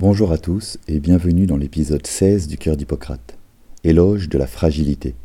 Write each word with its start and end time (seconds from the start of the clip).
Bonjour 0.00 0.30
à 0.30 0.38
tous 0.38 0.78
et 0.86 1.00
bienvenue 1.00 1.46
dans 1.46 1.56
l'épisode 1.56 2.06
16 2.06 2.46
du 2.46 2.56
Cœur 2.56 2.76
d'Hippocrate, 2.76 3.36
éloge 3.82 4.28
de 4.28 4.38
la 4.38 4.46
fragilité. 4.46 5.16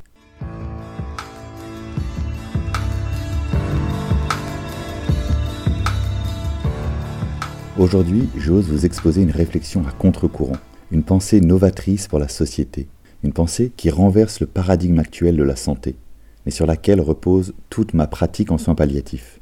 Aujourd'hui, 7.78 8.30
j'ose 8.36 8.68
vous 8.68 8.88
exposer 8.88 9.22
une 9.22 9.30
réflexion 9.30 9.86
à 9.88 9.92
contre-courant, 9.92 10.58
une 10.90 11.04
pensée 11.04 11.40
novatrice 11.40 12.08
pour 12.08 12.18
la 12.18 12.28
société, 12.28 12.88
une 13.24 13.32
pensée 13.32 13.72
qui 13.78 13.92
renverse 13.92 14.40
le 14.40 14.48
paradigme 14.48 14.98
actuel 14.98 15.38
de 15.38 15.44
la 15.44 15.56
santé, 15.56 15.96
mais 16.48 16.52
sur 16.52 16.66
laquelle 16.66 17.00
repose 17.00 17.54
toute 17.70 17.94
ma 17.94 18.08
pratique 18.08 18.50
en 18.50 18.58
soins 18.58 18.74
palliatifs. 18.74 19.40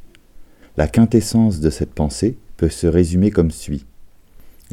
La 0.75 0.89
quintessence 0.89 1.61
de 1.61 1.70
cette 1.70 1.93
pensée 1.93 2.36
peut 2.57 2.68
se 2.68 2.86
résumer 2.86 3.32
comme 3.32 3.52
suit. 3.52 3.86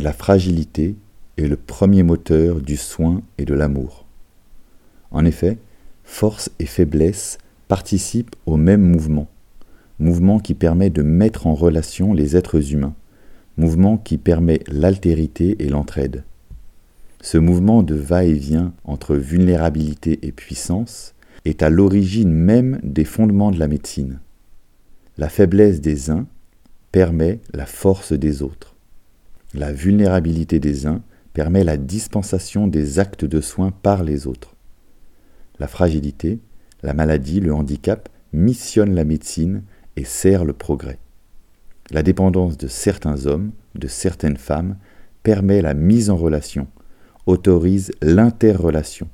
La 0.01 0.13
fragilité 0.13 0.95
est 1.39 1.49
le 1.49 1.57
premier 1.57 2.05
moteur 2.05 2.61
du 2.61 2.77
soin 2.77 3.21
et 3.37 3.45
de 3.45 3.53
l'amour. 3.53 4.07
En 5.11 5.25
effet, 5.25 5.59
force 6.05 6.51
et 6.61 6.67
faiblesse 6.67 7.39
participent 7.67 8.37
au 8.47 8.57
même 8.57 8.81
mouvement, 8.81 9.27
mouvement 9.99 10.39
qui 10.39 10.55
permet 10.55 10.91
de 10.91 11.03
mettre 11.03 11.49
en 11.49 11.55
relation 11.57 12.13
les 12.13 12.37
êtres 12.37 12.73
humains, 12.73 12.95
mouvement 13.57 13.97
qui 13.97 14.19
permet 14.19 14.61
l'altérité 14.69 15.57
et 15.59 15.69
l'entraide. 15.69 16.23
Ce 17.21 17.37
mouvement 17.37 17.83
de 17.83 17.97
va-et-vient 17.97 18.73
entre 18.85 19.17
vulnérabilité 19.17 20.21
et 20.23 20.31
puissance 20.31 21.17
est 21.45 21.61
à 21.61 21.71
l'origine 21.71 22.31
même 22.31 22.79
des 22.85 23.05
fondements 23.05 23.51
de 23.51 23.59
la 23.59 23.67
médecine. 23.67 24.21
La 25.17 25.29
faiblesse 25.29 25.81
des 25.81 26.09
uns 26.09 26.29
permet 26.93 27.41
la 27.53 27.67
force 27.67 28.13
des 28.13 28.43
autres. 28.43 28.77
La 29.55 29.73
vulnérabilité 29.73 30.61
des 30.61 30.87
uns 30.87 31.03
permet 31.33 31.65
la 31.65 31.79
dispensation 31.79 32.67
des 32.69 32.99
actes 32.99 33.25
de 33.25 33.41
soins 33.41 33.71
par 33.71 34.05
les 34.05 34.27
autres. 34.27 34.57
La 35.59 35.69
fragilité, 35.69 36.39
la 36.83 36.93
maladie, 36.93 37.41
le 37.41 37.55
handicap 37.55 38.11
missionnent 38.35 38.95
la 38.95 39.05
médecine 39.05 39.63
et 39.97 40.05
sert 40.05 40.45
le 40.45 40.53
progrès. 40.53 40.99
La 41.91 42.03
dépendance 42.03 42.59
de 42.59 42.69
certains 42.69 43.27
hommes, 43.27 43.53
de 43.75 43.89
certaines 43.89 44.37
femmes, 44.37 44.77
permet 45.23 45.63
la 45.63 45.73
mise 45.73 46.11
en 46.11 46.17
relation, 46.17 46.67
autorise 47.25 47.91
l'interrelation, 48.03 49.09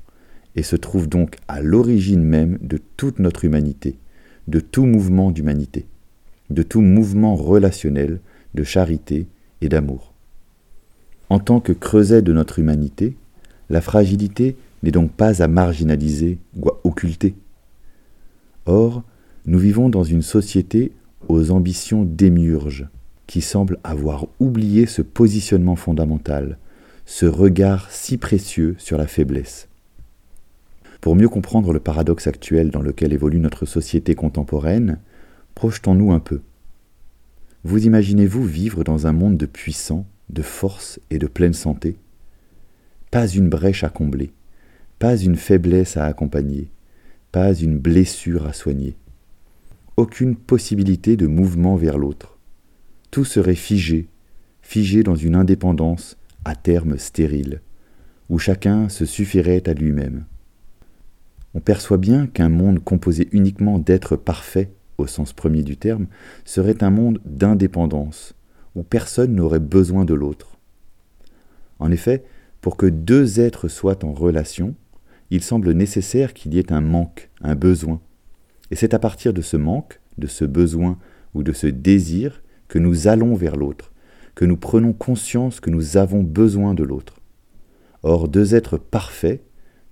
et 0.56 0.62
se 0.62 0.76
trouve 0.76 1.08
donc 1.08 1.36
à 1.46 1.62
l'origine 1.62 2.22
même 2.22 2.58
de 2.60 2.78
toute 2.96 3.20
notre 3.20 3.44
humanité, 3.44 3.98
de 4.48 4.60
tout 4.60 4.86
mouvement 4.86 5.30
d'humanité, 5.30 5.86
de 6.50 6.62
tout 6.62 6.80
mouvement 6.80 7.36
relationnel, 7.36 8.20
de 8.54 8.64
charité 8.64 9.28
et 9.60 9.68
d'amour. 9.68 10.13
En 11.30 11.38
tant 11.38 11.60
que 11.60 11.72
creuset 11.72 12.22
de 12.22 12.32
notre 12.32 12.58
humanité, 12.58 13.16
la 13.70 13.80
fragilité 13.80 14.56
n'est 14.82 14.90
donc 14.90 15.10
pas 15.12 15.42
à 15.42 15.48
marginaliser 15.48 16.38
ou 16.56 16.68
à 16.68 16.80
occulter. 16.84 17.34
Or, 18.66 19.02
nous 19.46 19.58
vivons 19.58 19.88
dans 19.88 20.04
une 20.04 20.22
société 20.22 20.92
aux 21.28 21.50
ambitions 21.50 22.04
démiurges, 22.04 22.88
qui 23.26 23.40
semble 23.40 23.78
avoir 23.84 24.26
oublié 24.38 24.86
ce 24.86 25.02
positionnement 25.02 25.76
fondamental, 25.76 26.58
ce 27.06 27.26
regard 27.26 27.90
si 27.90 28.16
précieux 28.18 28.74
sur 28.78 28.98
la 28.98 29.06
faiblesse. 29.06 29.68
Pour 31.00 31.16
mieux 31.16 31.28
comprendre 31.28 31.72
le 31.72 31.80
paradoxe 31.80 32.26
actuel 32.26 32.70
dans 32.70 32.80
lequel 32.80 33.12
évolue 33.12 33.38
notre 33.38 33.66
société 33.66 34.14
contemporaine, 34.14 34.98
projetons-nous 35.54 36.12
un 36.12 36.20
peu. 36.20 36.40
Vous 37.62 37.86
imaginez-vous 37.86 38.44
vivre 38.44 38.84
dans 38.84 39.06
un 39.06 39.12
monde 39.12 39.36
de 39.36 39.46
puissants 39.46 40.06
de 40.30 40.42
force 40.42 41.00
et 41.10 41.18
de 41.18 41.26
pleine 41.26 41.52
santé. 41.52 41.96
Pas 43.10 43.28
une 43.28 43.48
brèche 43.48 43.84
à 43.84 43.88
combler, 43.88 44.32
pas 44.98 45.16
une 45.16 45.36
faiblesse 45.36 45.96
à 45.96 46.06
accompagner, 46.06 46.68
pas 47.32 47.54
une 47.54 47.78
blessure 47.78 48.46
à 48.46 48.52
soigner. 48.52 48.96
Aucune 49.96 50.34
possibilité 50.34 51.16
de 51.16 51.26
mouvement 51.26 51.76
vers 51.76 51.98
l'autre. 51.98 52.38
Tout 53.10 53.24
serait 53.24 53.54
figé, 53.54 54.08
figé 54.62 55.02
dans 55.02 55.14
une 55.14 55.36
indépendance 55.36 56.16
à 56.44 56.56
terme 56.56 56.98
stérile, 56.98 57.60
où 58.28 58.38
chacun 58.38 58.88
se 58.88 59.04
suffirait 59.04 59.68
à 59.68 59.74
lui-même. 59.74 60.24
On 61.54 61.60
perçoit 61.60 61.98
bien 61.98 62.26
qu'un 62.26 62.48
monde 62.48 62.82
composé 62.82 63.28
uniquement 63.30 63.78
d'êtres 63.78 64.16
parfaits, 64.16 64.72
au 64.98 65.06
sens 65.06 65.32
premier 65.32 65.62
du 65.62 65.76
terme, 65.76 66.06
serait 66.44 66.82
un 66.82 66.90
monde 66.90 67.20
d'indépendance, 67.24 68.34
où 68.74 68.82
personne 68.82 69.34
n'aurait 69.34 69.60
besoin 69.60 70.04
de 70.04 70.14
l'autre. 70.14 70.58
En 71.78 71.90
effet, 71.90 72.24
pour 72.60 72.76
que 72.76 72.86
deux 72.86 73.40
êtres 73.40 73.68
soient 73.68 74.04
en 74.04 74.12
relation, 74.12 74.74
il 75.30 75.42
semble 75.42 75.72
nécessaire 75.72 76.34
qu'il 76.34 76.54
y 76.54 76.58
ait 76.58 76.72
un 76.72 76.80
manque, 76.80 77.30
un 77.40 77.54
besoin. 77.54 78.00
Et 78.70 78.76
c'est 78.76 78.94
à 78.94 78.98
partir 78.98 79.32
de 79.32 79.42
ce 79.42 79.56
manque, 79.56 80.00
de 80.18 80.26
ce 80.26 80.44
besoin 80.44 80.98
ou 81.34 81.42
de 81.42 81.52
ce 81.52 81.66
désir 81.66 82.42
que 82.68 82.78
nous 82.78 83.08
allons 83.08 83.34
vers 83.34 83.56
l'autre, 83.56 83.92
que 84.34 84.44
nous 84.44 84.56
prenons 84.56 84.92
conscience 84.92 85.60
que 85.60 85.70
nous 85.70 85.96
avons 85.96 86.22
besoin 86.22 86.74
de 86.74 86.84
l'autre. 86.84 87.20
Or, 88.02 88.28
deux 88.28 88.54
êtres 88.54 88.78
parfaits, 88.78 89.42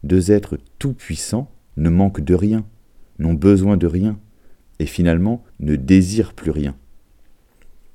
deux 0.02 0.32
êtres 0.32 0.58
tout-puissants, 0.78 1.50
ne 1.76 1.88
manquent 1.88 2.20
de 2.20 2.34
rien, 2.34 2.64
n'ont 3.18 3.34
besoin 3.34 3.76
de 3.76 3.86
rien, 3.86 4.18
et 4.78 4.86
finalement 4.86 5.44
ne 5.60 5.76
désirent 5.76 6.34
plus 6.34 6.50
rien. 6.50 6.76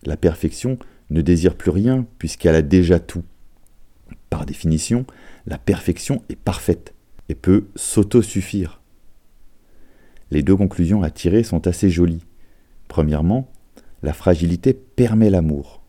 La 0.05 0.17
perfection 0.17 0.77
ne 1.09 1.21
désire 1.21 1.55
plus 1.55 1.71
rien 1.71 2.05
puisqu'elle 2.19 2.55
a 2.55 2.61
déjà 2.61 2.99
tout. 2.99 3.23
Par 4.29 4.45
définition, 4.45 5.05
la 5.45 5.57
perfection 5.57 6.23
est 6.29 6.35
parfaite 6.35 6.93
et 7.29 7.35
peut 7.35 7.67
s'auto-suffire. 7.75 8.81
Les 10.31 10.43
deux 10.43 10.55
conclusions 10.55 11.03
à 11.03 11.09
tirer 11.09 11.43
sont 11.43 11.67
assez 11.67 11.89
jolies. 11.89 12.25
Premièrement, 12.87 13.49
la 14.03 14.13
fragilité 14.13 14.73
permet 14.73 15.29
l'amour. 15.29 15.81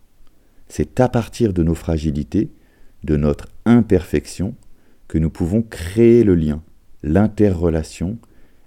C'est 0.69 1.01
à 1.01 1.09
partir 1.09 1.53
de 1.53 1.63
nos 1.63 1.75
fragilités, 1.75 2.51
de 3.05 3.17
notre 3.17 3.49
imperfection, 3.65 4.55
que 5.09 5.19
nous 5.19 5.31
pouvons 5.31 5.63
créer 5.63 6.25
le 6.25 6.35
lien, 6.35 6.63
l'interrelation, 7.03 8.19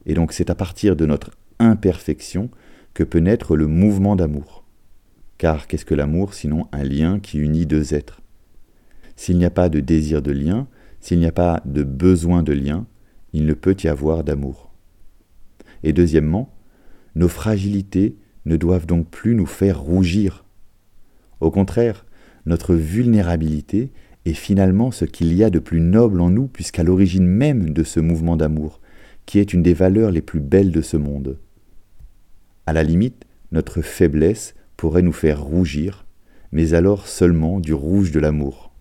et 0.05 0.13
donc 0.13 0.33
c'est 0.33 0.49
à 0.49 0.55
partir 0.55 0.95
de 0.95 1.05
notre 1.05 1.31
imperfection 1.59 2.49
que 2.93 3.03
peut 3.03 3.19
naître 3.19 3.55
le 3.55 3.67
mouvement 3.67 4.15
d'amour. 4.15 4.60
Car 5.41 5.65
qu'est-ce 5.65 5.85
que 5.85 5.95
l'amour 5.95 6.35
sinon 6.35 6.67
un 6.71 6.83
lien 6.83 7.19
qui 7.19 7.39
unit 7.39 7.65
deux 7.65 7.95
êtres? 7.95 8.21
S'il 9.15 9.39
n'y 9.39 9.45
a 9.45 9.49
pas 9.49 9.69
de 9.69 9.79
désir 9.79 10.21
de 10.21 10.31
lien, 10.31 10.67
s'il 10.99 11.17
n'y 11.17 11.25
a 11.25 11.31
pas 11.31 11.63
de 11.65 11.81
besoin 11.81 12.43
de 12.43 12.53
lien, 12.53 12.85
il 13.33 13.47
ne 13.47 13.55
peut 13.55 13.75
y 13.83 13.87
avoir 13.87 14.23
d'amour. 14.23 14.71
Et 15.81 15.93
deuxièmement, 15.93 16.53
nos 17.15 17.27
fragilités 17.27 18.17
ne 18.45 18.55
doivent 18.55 18.85
donc 18.85 19.09
plus 19.09 19.33
nous 19.33 19.47
faire 19.47 19.81
rougir. 19.81 20.45
Au 21.39 21.49
contraire, 21.49 22.05
notre 22.45 22.75
vulnérabilité 22.75 23.91
est 24.25 24.33
finalement 24.33 24.91
ce 24.91 25.05
qu'il 25.05 25.33
y 25.33 25.43
a 25.43 25.49
de 25.49 25.57
plus 25.57 25.81
noble 25.81 26.21
en 26.21 26.29
nous, 26.29 26.49
puisqu'à 26.49 26.83
l'origine 26.83 27.25
même 27.25 27.71
de 27.71 27.83
ce 27.83 27.99
mouvement 27.99 28.37
d'amour, 28.37 28.79
qui 29.25 29.39
est 29.39 29.53
une 29.53 29.63
des 29.63 29.73
valeurs 29.73 30.11
les 30.11 30.21
plus 30.21 30.39
belles 30.39 30.71
de 30.71 30.83
ce 30.83 30.97
monde. 30.97 31.39
À 32.67 32.73
la 32.73 32.83
limite, 32.83 33.25
notre 33.51 33.81
faiblesse 33.81 34.53
pourrait 34.81 35.03
nous 35.03 35.11
faire 35.11 35.43
rougir, 35.43 36.07
mais 36.51 36.73
alors 36.73 37.05
seulement 37.07 37.59
du 37.59 37.71
rouge 37.71 38.09
de 38.09 38.19
l'amour. 38.19 38.71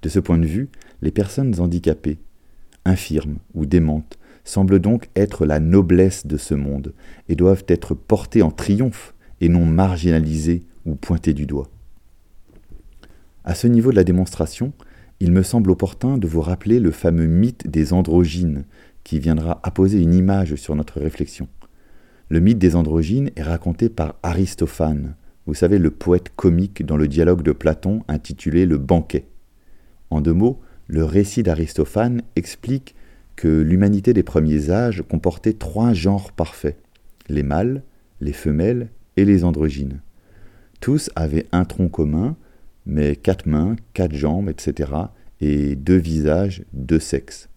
De 0.00 0.08
ce 0.08 0.20
point 0.20 0.38
de 0.38 0.46
vue, 0.46 0.68
les 1.02 1.10
personnes 1.10 1.58
handicapées, 1.58 2.18
infirmes 2.84 3.38
ou 3.54 3.66
démentes, 3.66 4.16
semblent 4.44 4.78
donc 4.78 5.10
être 5.16 5.44
la 5.44 5.58
noblesse 5.58 6.24
de 6.24 6.36
ce 6.36 6.54
monde 6.54 6.94
et 7.28 7.34
doivent 7.34 7.64
être 7.66 7.94
portées 7.94 8.42
en 8.42 8.52
triomphe 8.52 9.12
et 9.40 9.48
non 9.48 9.64
marginalisées 9.64 10.62
ou 10.86 10.94
pointées 10.94 11.34
du 11.34 11.46
doigt. 11.46 11.68
À 13.42 13.56
ce 13.56 13.66
niveau 13.66 13.90
de 13.90 13.96
la 13.96 14.04
démonstration, 14.04 14.72
il 15.18 15.32
me 15.32 15.42
semble 15.42 15.72
opportun 15.72 16.16
de 16.16 16.28
vous 16.28 16.42
rappeler 16.42 16.78
le 16.78 16.92
fameux 16.92 17.26
mythe 17.26 17.66
des 17.66 17.92
androgynes 17.92 18.66
qui 19.02 19.18
viendra 19.18 19.58
apposer 19.64 20.00
une 20.00 20.14
image 20.14 20.54
sur 20.54 20.76
notre 20.76 21.00
réflexion. 21.00 21.48
Le 22.30 22.40
mythe 22.40 22.58
des 22.58 22.76
androgynes 22.76 23.30
est 23.36 23.42
raconté 23.42 23.90
par 23.90 24.14
Aristophane, 24.22 25.14
vous 25.46 25.54
savez, 25.54 25.78
le 25.78 25.90
poète 25.90 26.30
comique 26.36 26.86
dans 26.86 26.96
le 26.96 27.08
dialogue 27.08 27.42
de 27.42 27.50
Platon 27.50 28.04
intitulé 28.06 28.66
Le 28.66 28.78
banquet. 28.78 29.24
En 30.10 30.20
deux 30.20 30.32
mots, 30.32 30.60
le 30.86 31.02
récit 31.02 31.42
d'Aristophane 31.42 32.22
explique 32.36 32.94
que 33.34 33.48
l'humanité 33.48 34.12
des 34.12 34.22
premiers 34.22 34.70
âges 34.70 35.02
comportait 35.02 35.54
trois 35.54 35.92
genres 35.92 36.30
parfaits, 36.30 36.78
les 37.28 37.42
mâles, 37.42 37.82
les 38.20 38.32
femelles 38.32 38.90
et 39.16 39.24
les 39.24 39.42
androgynes. 39.42 40.00
Tous 40.80 41.10
avaient 41.16 41.46
un 41.50 41.64
tronc 41.64 41.88
commun, 41.88 42.36
mais 42.86 43.16
quatre 43.16 43.46
mains, 43.46 43.74
quatre 43.92 44.14
jambes, 44.14 44.48
etc., 44.48 44.92
et 45.40 45.74
deux 45.74 45.96
visages, 45.96 46.64
deux 46.72 47.00
sexes. 47.00 47.48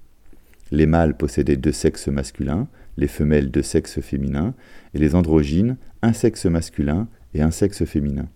Les 0.72 0.88
mâles 0.88 1.16
possédaient 1.16 1.58
deux 1.58 1.72
sexes 1.72 2.08
masculins, 2.08 2.68
les 2.98 3.08
femelles 3.08 3.52
de 3.52 3.62
sexe 3.62 4.00
féminin, 4.02 4.54
et 4.94 5.00
les 5.00 5.16
androgynes, 5.16 5.78
un 6.02 6.14
sexe 6.14 6.46
masculin 6.46 7.08
et 7.34 7.42
un 7.42 7.52
sexe 7.52 7.86
féminin. 7.86 8.28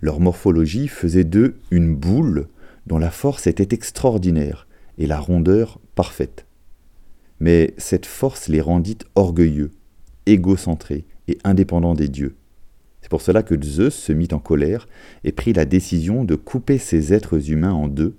Leur 0.00 0.20
morphologie 0.20 0.88
faisait 0.88 1.24
d'eux 1.24 1.56
une 1.70 1.94
boule 1.94 2.48
dont 2.86 2.98
la 2.98 3.10
force 3.10 3.46
était 3.46 3.74
extraordinaire 3.74 4.66
et 4.96 5.06
la 5.06 5.18
rondeur 5.18 5.80
parfaite. 5.94 6.46
Mais 7.40 7.74
cette 7.76 8.06
force 8.06 8.48
les 8.48 8.60
rendit 8.60 8.98
orgueilleux, 9.14 9.70
égocentrés 10.26 11.04
et 11.28 11.38
indépendants 11.44 11.94
des 11.94 12.08
dieux. 12.08 12.36
C'est 13.00 13.10
pour 13.10 13.22
cela 13.22 13.42
que 13.42 13.60
Zeus 13.62 13.94
se 13.94 14.12
mit 14.12 14.28
en 14.32 14.38
colère 14.38 14.88
et 15.24 15.32
prit 15.32 15.52
la 15.52 15.64
décision 15.64 16.24
de 16.24 16.34
couper 16.34 16.78
ces 16.78 17.12
êtres 17.12 17.50
humains 17.50 17.72
en 17.72 17.88
deux, 17.88 18.16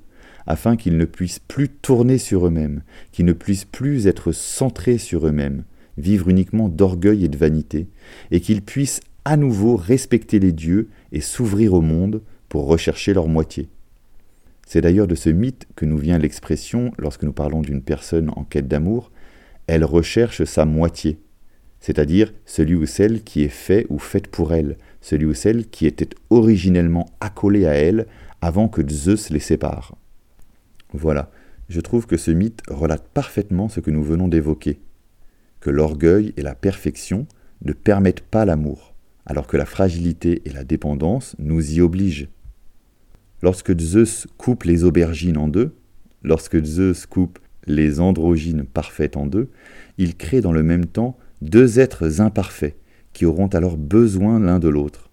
afin 0.50 0.76
qu'ils 0.76 0.98
ne 0.98 1.06
puissent 1.06 1.40
plus 1.40 1.70
tourner 1.70 2.18
sur 2.18 2.48
eux-mêmes, 2.48 2.82
qu'ils 3.12 3.26
ne 3.26 3.34
puissent 3.34 3.66
plus 3.66 4.08
être 4.08 4.32
centrés 4.32 4.98
sur 4.98 5.28
eux-mêmes, 5.28 5.64
vivre 5.98 6.28
uniquement 6.28 6.70
d'orgueil 6.70 7.24
et 7.24 7.30
de 7.30 7.38
vanité, 7.38 7.88
et 8.32 8.42
qu'ils 8.42 8.64
puissent 8.64 9.00
à 9.26 9.38
nouveau 9.38 9.76
respecter 9.76 10.40
les 10.40 10.52
dieux 10.52 10.90
et 11.12 11.22
s'ouvrir 11.22 11.76
au 11.76 11.82
monde 11.82 12.22
pour 12.50 12.66
rechercher 12.66 13.14
leur 13.14 13.28
moitié. 13.28 13.70
C'est 14.66 14.82
d'ailleurs 14.82 15.08
de 15.08 15.16
ce 15.16 15.30
mythe 15.30 15.68
que 15.76 15.86
nous 15.86 15.98
vient 15.98 16.18
l'expression, 16.18 16.92
lorsque 16.98 17.24
nous 17.24 17.34
parlons 17.34 17.62
d'une 17.62 17.84
personne 17.84 18.32
en 18.36 18.44
quête 18.44 18.68
d'amour, 18.68 19.12
elle 19.68 19.86
recherche 19.86 20.44
sa 20.46 20.66
moitié, 20.66 21.20
c'est-à-dire 21.80 22.34
celui 22.46 22.74
ou 22.74 22.88
celle 22.88 23.24
qui 23.24 23.44
est 23.44 23.50
fait 23.50 23.86
ou 23.90 24.00
faite 24.00 24.28
pour 24.28 24.52
elle, 24.52 24.78
celui 25.00 25.28
ou 25.28 25.36
celle 25.36 25.68
qui 25.68 25.86
était 25.86 26.10
originellement 26.32 27.06
accolé 27.20 27.68
à 27.68 27.74
elle 27.74 28.08
avant 28.42 28.68
que 28.68 28.82
Zeus 28.90 29.30
les 29.30 29.40
sépare. 29.40 29.96
Voilà, 30.94 31.32
je 31.70 31.82
trouve 31.82 32.08
que 32.08 32.18
ce 32.18 32.32
mythe 32.32 32.62
relate 32.68 33.08
parfaitement 33.14 33.70
ce 33.70 33.80
que 33.80 33.92
nous 33.92 34.04
venons 34.04 34.28
d'évoquer, 34.28 34.80
que 35.60 35.70
l'orgueil 35.70 36.34
et 36.36 36.42
la 36.42 36.56
perfection 36.56 37.28
ne 37.64 37.74
permettent 37.74 38.22
pas 38.22 38.46
l'amour, 38.46 38.96
alors 39.26 39.46
que 39.46 39.58
la 39.58 39.66
fragilité 39.66 40.42
et 40.46 40.50
la 40.50 40.64
dépendance 40.64 41.36
nous 41.38 41.74
y 41.74 41.82
obligent. 41.82 42.28
Lorsque 43.42 43.78
Zeus 43.80 44.28
coupe 44.38 44.64
les 44.64 44.84
aubergines 44.84 45.38
en 45.38 45.48
deux, 45.48 45.76
lorsque 46.24 46.64
Zeus 46.64 47.06
coupe 47.06 47.40
les 47.68 48.00
androgynes 48.00 48.66
parfaites 48.66 49.16
en 49.16 49.28
deux, 49.28 49.50
il 49.98 50.16
crée 50.16 50.42
dans 50.42 50.52
le 50.52 50.64
même 50.64 50.86
temps 50.86 51.18
deux 51.42 51.80
êtres 51.80 52.20
imparfaits 52.20 52.76
qui 53.14 53.26
auront 53.26 53.48
alors 53.48 53.78
besoin 53.78 54.40
l'un 54.40 54.60
de 54.60 54.70
l'autre. 54.70 55.10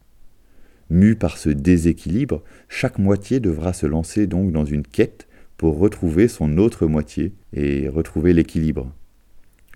Mu 0.88 1.17
par 1.17 1.38
ce 1.38 1.50
déséquilibre, 1.50 2.43
chaque 2.69 2.99
moitié 2.99 3.40
devra 3.40 3.72
se 3.72 3.87
lancer 3.87 4.26
donc 4.26 4.52
dans 4.52 4.64
une 4.64 4.84
quête 4.84 5.26
pour 5.56 5.79
retrouver 5.79 6.29
son 6.29 6.58
autre 6.58 6.87
moitié 6.87 7.32
et 7.53 7.88
retrouver 7.88 8.32
l'équilibre. 8.32 8.93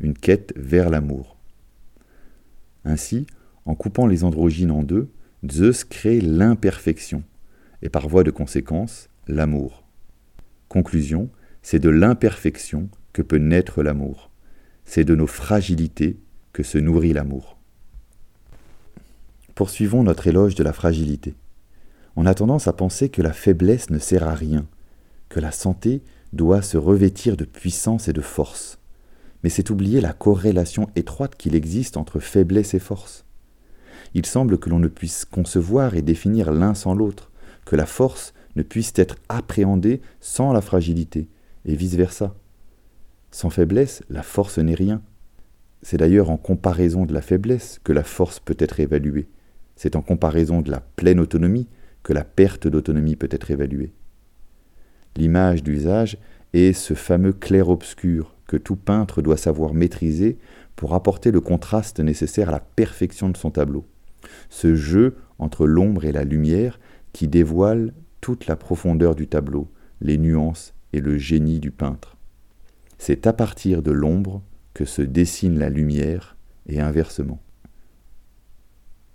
Une 0.00 0.14
quête 0.14 0.52
vers 0.56 0.90
l'amour. 0.90 1.36
Ainsi, 2.84 3.26
en 3.66 3.74
coupant 3.74 4.06
les 4.06 4.24
androgynes 4.24 4.70
en 4.70 4.82
deux, 4.82 5.08
Zeus 5.48 5.84
crée 5.84 6.20
l'imperfection, 6.20 7.22
et 7.82 7.88
par 7.88 8.08
voie 8.08 8.24
de 8.24 8.30
conséquence, 8.30 9.08
l'amour. 9.26 9.84
Conclusion, 10.68 11.30
c'est 11.62 11.78
de 11.78 11.88
l'imperfection 11.88 12.88
que 13.12 13.22
peut 13.22 13.38
naître 13.38 13.82
l'amour. 13.82 14.30
C'est 14.84 15.04
de 15.04 15.14
nos 15.14 15.26
fragilités 15.26 16.18
que 16.52 16.62
se 16.62 16.78
nourrit 16.78 17.12
l'amour. 17.12 17.58
Poursuivons 19.54 20.02
notre 20.02 20.26
éloge 20.26 20.54
de 20.54 20.62
la 20.62 20.72
fragilité. 20.72 21.34
On 22.16 22.26
a 22.26 22.34
tendance 22.34 22.66
à 22.66 22.72
penser 22.72 23.08
que 23.08 23.22
la 23.22 23.32
faiblesse 23.32 23.90
ne 23.90 23.98
sert 23.98 24.26
à 24.26 24.34
rien, 24.34 24.66
que 25.30 25.40
la 25.40 25.52
santé 25.52 26.02
doit 26.34 26.60
se 26.60 26.76
revêtir 26.76 27.38
de 27.38 27.46
puissance 27.46 28.08
et 28.08 28.12
de 28.12 28.20
force. 28.20 28.78
Mais 29.42 29.48
c'est 29.48 29.70
oublier 29.70 30.02
la 30.02 30.12
corrélation 30.12 30.90
étroite 30.96 31.36
qu'il 31.36 31.54
existe 31.54 31.96
entre 31.96 32.18
faiblesse 32.18 32.74
et 32.74 32.78
force. 32.78 33.24
Il 34.12 34.26
semble 34.26 34.58
que 34.58 34.68
l'on 34.68 34.80
ne 34.80 34.88
puisse 34.88 35.24
concevoir 35.24 35.94
et 35.94 36.02
définir 36.02 36.52
l'un 36.52 36.74
sans 36.74 36.94
l'autre, 36.94 37.30
que 37.64 37.76
la 37.76 37.86
force 37.86 38.34
ne 38.56 38.62
puisse 38.62 38.92
être 38.96 39.16
appréhendée 39.28 40.02
sans 40.20 40.52
la 40.52 40.60
fragilité, 40.60 41.28
et 41.64 41.76
vice-versa. 41.76 42.34
Sans 43.30 43.50
faiblesse, 43.50 44.02
la 44.10 44.24
force 44.24 44.58
n'est 44.58 44.74
rien. 44.74 45.00
C'est 45.82 45.96
d'ailleurs 45.96 46.30
en 46.30 46.36
comparaison 46.36 47.06
de 47.06 47.14
la 47.14 47.22
faiblesse 47.22 47.80
que 47.84 47.92
la 47.92 48.02
force 48.02 48.40
peut 48.40 48.56
être 48.58 48.80
évaluée. 48.80 49.28
C'est 49.76 49.94
en 49.94 50.02
comparaison 50.02 50.60
de 50.60 50.70
la 50.70 50.80
pleine 50.80 51.20
autonomie 51.20 51.68
que 52.02 52.12
la 52.12 52.24
perte 52.24 52.66
d'autonomie 52.66 53.16
peut 53.16 53.28
être 53.30 53.50
évaluée. 53.50 53.92
L'image 55.20 55.62
d'usage 55.62 56.16
est 56.54 56.72
ce 56.72 56.94
fameux 56.94 57.34
clair-obscur 57.34 58.34
que 58.46 58.56
tout 58.56 58.74
peintre 58.74 59.20
doit 59.20 59.36
savoir 59.36 59.74
maîtriser 59.74 60.38
pour 60.76 60.94
apporter 60.94 61.30
le 61.30 61.42
contraste 61.42 62.00
nécessaire 62.00 62.48
à 62.48 62.52
la 62.52 62.60
perfection 62.60 63.28
de 63.28 63.36
son 63.36 63.50
tableau. 63.50 63.84
Ce 64.48 64.74
jeu 64.74 65.18
entre 65.38 65.66
l'ombre 65.66 66.06
et 66.06 66.12
la 66.12 66.24
lumière 66.24 66.80
qui 67.12 67.28
dévoile 67.28 67.92
toute 68.22 68.46
la 68.46 68.56
profondeur 68.56 69.14
du 69.14 69.26
tableau, 69.26 69.68
les 70.00 70.16
nuances 70.16 70.72
et 70.94 71.02
le 71.02 71.18
génie 71.18 71.60
du 71.60 71.70
peintre. 71.70 72.16
C'est 72.96 73.26
à 73.26 73.34
partir 73.34 73.82
de 73.82 73.90
l'ombre 73.90 74.42
que 74.72 74.86
se 74.86 75.02
dessine 75.02 75.58
la 75.58 75.68
lumière 75.68 76.38
et 76.66 76.80
inversement. 76.80 77.42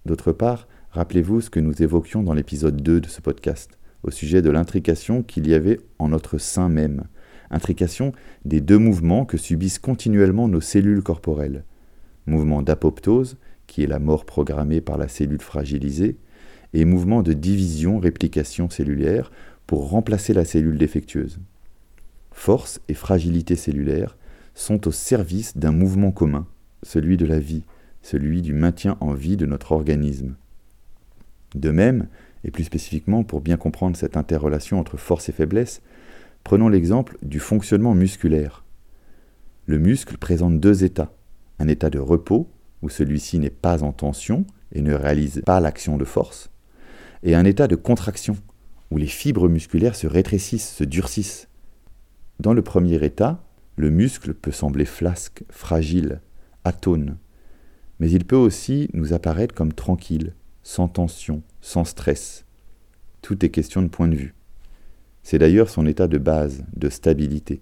D'autre 0.05 0.33
part, 0.33 0.67
rappelez-vous 0.91 1.41
ce 1.41 1.49
que 1.49 1.59
nous 1.59 1.81
évoquions 1.81 2.21
dans 2.21 2.35
l'épisode 2.35 2.79
2 2.83 3.01
de 3.01 3.07
ce 3.07 3.21
podcast, 3.21 3.79
au 4.05 4.11
sujet 4.11 4.41
de 4.43 4.51
l'intrication 4.51 5.23
qu'il 5.23 5.47
y 5.47 5.53
avait 5.55 5.79
en 5.97 6.09
notre 6.09 6.37
sein 6.37 6.69
même, 6.69 7.05
intrication 7.49 8.13
des 8.45 8.61
deux 8.61 8.77
mouvements 8.77 9.25
que 9.25 9.37
subissent 9.37 9.79
continuellement 9.79 10.47
nos 10.47 10.61
cellules 10.61 11.01
corporelles, 11.01 11.63
mouvement 12.27 12.61
d'apoptose, 12.61 13.37
qui 13.65 13.83
est 13.83 13.87
la 13.87 13.99
mort 13.99 14.25
programmée 14.25 14.79
par 14.79 14.99
la 14.99 15.07
cellule 15.07 15.41
fragilisée, 15.41 16.17
et 16.73 16.85
mouvement 16.85 17.23
de 17.23 17.33
division-réplication 17.33 18.69
cellulaire 18.69 19.31
pour 19.65 19.89
remplacer 19.89 20.33
la 20.33 20.45
cellule 20.45 20.77
défectueuse. 20.77 21.39
Force 22.31 22.81
et 22.89 22.93
fragilité 22.93 23.55
cellulaire 23.55 24.17
sont 24.53 24.87
au 24.87 24.91
service 24.91 25.57
d'un 25.57 25.71
mouvement 25.71 26.11
commun, 26.11 26.45
celui 26.83 27.17
de 27.17 27.25
la 27.25 27.39
vie, 27.39 27.63
celui 28.03 28.43
du 28.43 28.53
maintien 28.53 28.97
en 28.99 29.13
vie 29.13 29.37
de 29.37 29.47
notre 29.47 29.71
organisme. 29.71 30.35
De 31.55 31.71
même, 31.71 32.07
et 32.45 32.51
plus 32.51 32.63
spécifiquement 32.63 33.23
pour 33.23 33.41
bien 33.41 33.57
comprendre 33.57 33.97
cette 33.97 34.15
interrelation 34.15 34.79
entre 34.79 34.97
force 34.97 35.27
et 35.27 35.33
faiblesse, 35.33 35.81
prenons 36.43 36.69
l'exemple 36.69 37.17
du 37.23 37.39
fonctionnement 37.39 37.95
musculaire. 37.95 38.63
Le 39.65 39.79
muscle 39.79 40.17
présente 40.17 40.59
deux 40.59 40.83
états, 40.83 41.11
un 41.59 41.67
état 41.67 41.89
de 41.89 41.99
repos, 41.99 42.47
où 42.83 42.89
celui-ci 42.89 43.39
n'est 43.39 43.49
pas 43.49 43.83
en 43.83 43.91
tension 43.91 44.45
et 44.71 44.81
ne 44.81 44.93
réalise 44.93 45.41
pas 45.43 45.59
l'action 45.59 45.97
de 45.97 46.05
force, 46.05 46.51
et 47.23 47.33
un 47.33 47.45
état 47.45 47.67
de 47.67 47.75
contraction, 47.75 48.37
où 48.91 48.97
les 48.97 49.07
fibres 49.07 49.49
musculaires 49.49 49.95
se 49.95 50.05
rétrécissent, 50.05 50.69
se 50.69 50.83
durcissent. 50.83 51.47
Dans 52.39 52.53
le 52.53 52.61
premier 52.61 53.03
état, 53.03 53.43
le 53.75 53.89
muscle 53.89 54.35
peut 54.35 54.51
sembler 54.51 54.85
flasque, 54.85 55.43
fragile, 55.49 56.21
atone, 56.63 57.17
mais 57.99 58.11
il 58.11 58.25
peut 58.25 58.35
aussi 58.35 58.89
nous 58.93 59.13
apparaître 59.13 59.55
comme 59.55 59.73
tranquille, 59.73 60.33
sans 60.61 60.87
tension, 60.87 61.41
sans 61.61 61.85
stress. 61.85 62.44
Tout 63.25 63.43
est 63.43 63.49
question 63.49 63.81
de 63.81 63.87
point 63.87 64.07
de 64.07 64.13
vue. 64.13 64.35
C'est 65.23 65.39
d'ailleurs 65.39 65.71
son 65.71 65.87
état 65.87 66.07
de 66.07 66.19
base, 66.19 66.63
de 66.75 66.89
stabilité. 66.89 67.59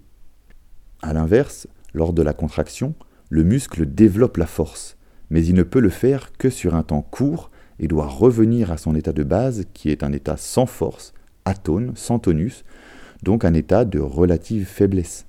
A 1.01 1.13
l'inverse, 1.13 1.67
lors 1.93 2.11
de 2.11 2.21
la 2.21 2.33
contraction, 2.33 2.95
le 3.29 3.45
muscle 3.45 3.85
développe 3.85 4.35
la 4.35 4.45
force, 4.45 4.97
mais 5.29 5.45
il 5.45 5.55
ne 5.55 5.63
peut 5.63 5.79
le 5.79 5.87
faire 5.87 6.33
que 6.33 6.49
sur 6.49 6.75
un 6.75 6.83
temps 6.83 7.01
court 7.01 7.49
et 7.79 7.87
doit 7.87 8.07
revenir 8.07 8.73
à 8.73 8.77
son 8.77 8.93
état 8.93 9.13
de 9.13 9.23
base 9.23 9.63
qui 9.73 9.89
est 9.89 10.03
un 10.03 10.11
état 10.11 10.35
sans 10.35 10.65
force, 10.65 11.13
atone, 11.45 11.93
sans 11.95 12.19
tonus, 12.19 12.65
donc 13.23 13.45
un 13.45 13.53
état 13.53 13.85
de 13.85 13.99
relative 13.99 14.65
faiblesse. 14.65 15.27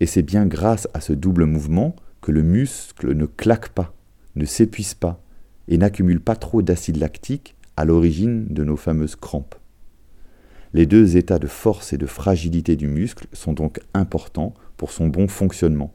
Et 0.00 0.06
c'est 0.06 0.22
bien 0.22 0.46
grâce 0.46 0.88
à 0.94 1.00
ce 1.00 1.12
double 1.12 1.44
mouvement 1.44 1.94
que 2.22 2.32
le 2.32 2.42
muscle 2.42 3.14
ne 3.14 3.26
claque 3.26 3.68
pas, 3.68 3.94
ne 4.34 4.44
s'épuise 4.44 4.94
pas 4.94 5.22
et 5.68 5.78
n'accumule 5.78 6.20
pas 6.20 6.34
trop 6.34 6.60
d'acide 6.60 6.96
lactique 6.96 7.54
à 7.78 7.84
l'origine 7.84 8.48
de 8.50 8.64
nos 8.64 8.76
fameuses 8.76 9.14
crampes. 9.14 9.54
Les 10.74 10.84
deux 10.84 11.16
états 11.16 11.38
de 11.38 11.46
force 11.46 11.92
et 11.92 11.96
de 11.96 12.06
fragilité 12.06 12.74
du 12.74 12.88
muscle 12.88 13.28
sont 13.32 13.52
donc 13.52 13.78
importants 13.94 14.52
pour 14.76 14.90
son 14.90 15.06
bon 15.06 15.28
fonctionnement. 15.28 15.94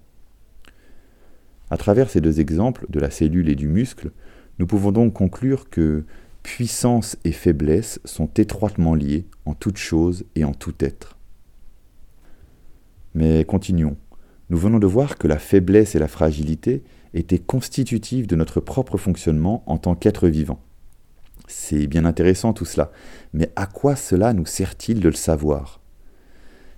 À 1.69 1.75
travers 1.75 2.09
ces 2.09 2.21
deux 2.21 2.39
exemples 2.39 2.85
de 2.87 3.01
la 3.01 3.09
cellule 3.09 3.49
et 3.49 3.55
du 3.55 3.67
muscle, 3.67 4.11
nous 4.59 4.65
pouvons 4.65 4.93
donc 4.93 5.11
conclure 5.11 5.69
que 5.69 6.05
puissance 6.41 7.17
et 7.25 7.33
faiblesse 7.33 7.99
sont 8.05 8.29
étroitement 8.37 8.95
liées 8.95 9.25
en 9.43 9.53
toute 9.53 9.77
chose 9.77 10.23
et 10.35 10.45
en 10.45 10.53
tout 10.53 10.75
être. 10.79 11.17
Mais 13.13 13.43
continuons. 13.43 13.97
Nous 14.49 14.57
venons 14.57 14.79
de 14.79 14.87
voir 14.87 15.17
que 15.17 15.27
la 15.27 15.37
faiblesse 15.37 15.95
et 15.95 15.99
la 15.99 16.07
fragilité 16.07 16.81
étaient 17.13 17.39
constitutives 17.39 18.25
de 18.25 18.37
notre 18.37 18.61
propre 18.61 18.97
fonctionnement 18.97 19.63
en 19.65 19.77
tant 19.77 19.95
qu'être 19.95 20.29
vivant. 20.29 20.61
C'est 21.47 21.87
bien 21.87 22.05
intéressant 22.05 22.53
tout 22.53 22.65
cela, 22.65 22.91
mais 23.33 23.51
à 23.55 23.65
quoi 23.65 23.95
cela 23.95 24.33
nous 24.33 24.45
sert-il 24.45 24.99
de 24.99 25.09
le 25.09 25.15
savoir? 25.15 25.81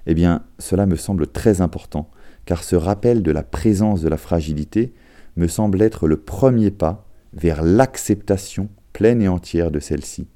Eh 0.08 0.14
bien, 0.14 0.44
cela 0.60 0.86
me 0.86 0.96
semble 0.96 1.28
très 1.28 1.62
important, 1.62 2.10
car 2.46 2.64
ce 2.64 2.76
rappel 2.76 3.24
de 3.24 3.32
la 3.32 3.44
présence 3.44 4.02
de 4.02 4.10
la 4.10 4.18
fragilité 4.18 4.94
me 5.36 5.48
semble 5.48 5.82
être 5.82 6.08
le 6.08 6.18
premier 6.18 6.72
pas 6.72 7.08
vers 7.34 7.64
l'acceptation 7.64 8.70
pleine 8.94 9.22
et 9.22 9.28
entière 9.28 9.72
de 9.72 9.80
celle-ci. 9.80 10.28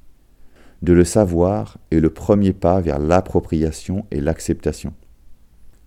de 0.82 0.94
le 0.94 1.04
savoir 1.04 1.78
est 1.92 2.00
le 2.00 2.10
premier 2.10 2.54
pas 2.54 2.80
vers 2.80 3.00
l'appropriation 3.00 4.06
et 4.12 4.22
l'acceptation. 4.22 4.94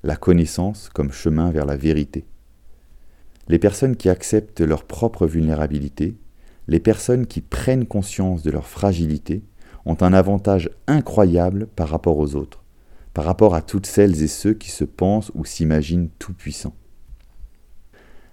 La 0.03 0.17
connaissance 0.17 0.91
comme 0.93 1.13
chemin 1.13 1.51
vers 1.51 1.65
la 1.65 1.77
vérité. 1.77 2.27
Les 3.49 3.59
personnes 3.59 3.97
qui 3.97 4.09
acceptent 4.09 4.61
leur 4.61 4.85
propre 4.85 5.27
vulnérabilité, 5.27 6.17
les 6.69 6.81
personnes 6.81 7.27
qui 7.27 7.41
prennent 7.41 7.87
conscience 7.87 8.43
de 8.43 8.51
leur 8.51 8.67
fragilité, 8.67 9.43
ont 9.85 9.97
un 10.01 10.13
avantage 10.13 10.71
incroyable 10.87 11.67
par 11.67 11.89
rapport 11.89 12.19
aux 12.19 12.35
autres, 12.37 12.63
par 13.15 13.25
rapport 13.25 13.55
à 13.55 13.63
toutes 13.63 13.87
celles 13.87 14.23
et 14.23 14.29
ceux 14.29 14.55
qui 14.55 14.71
se 14.71 14.85
pensent 14.85 15.33
ou 15.35 15.45
s'imaginent 15.45 16.09
tout-puissants. 16.19 16.77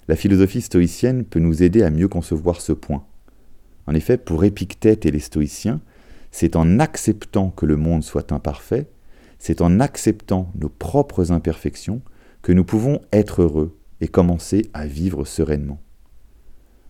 La 0.07 0.15
philosophie 0.15 0.61
stoïcienne 0.61 1.23
peut 1.23 1.39
nous 1.39 1.63
aider 1.63 1.83
à 1.83 1.89
mieux 1.89 2.07
concevoir 2.07 2.61
ce 2.61 2.73
point. 2.73 3.03
En 3.87 3.93
effet, 3.93 4.17
pour 4.17 4.43
Épictète 4.43 5.05
et 5.05 5.11
les 5.11 5.19
stoïciens, 5.19 5.81
c'est 6.31 6.55
en 6.55 6.79
acceptant 6.79 7.49
que 7.49 7.65
le 7.65 7.75
monde 7.75 8.03
soit 8.03 8.31
imparfait, 8.31 8.87
c'est 9.39 9.61
en 9.61 9.79
acceptant 9.79 10.51
nos 10.55 10.69
propres 10.69 11.31
imperfections 11.31 12.01
que 12.41 12.51
nous 12.51 12.63
pouvons 12.63 13.01
être 13.11 13.41
heureux 13.41 13.77
et 14.01 14.07
commencer 14.07 14.69
à 14.73 14.85
vivre 14.85 15.25
sereinement. 15.25 15.79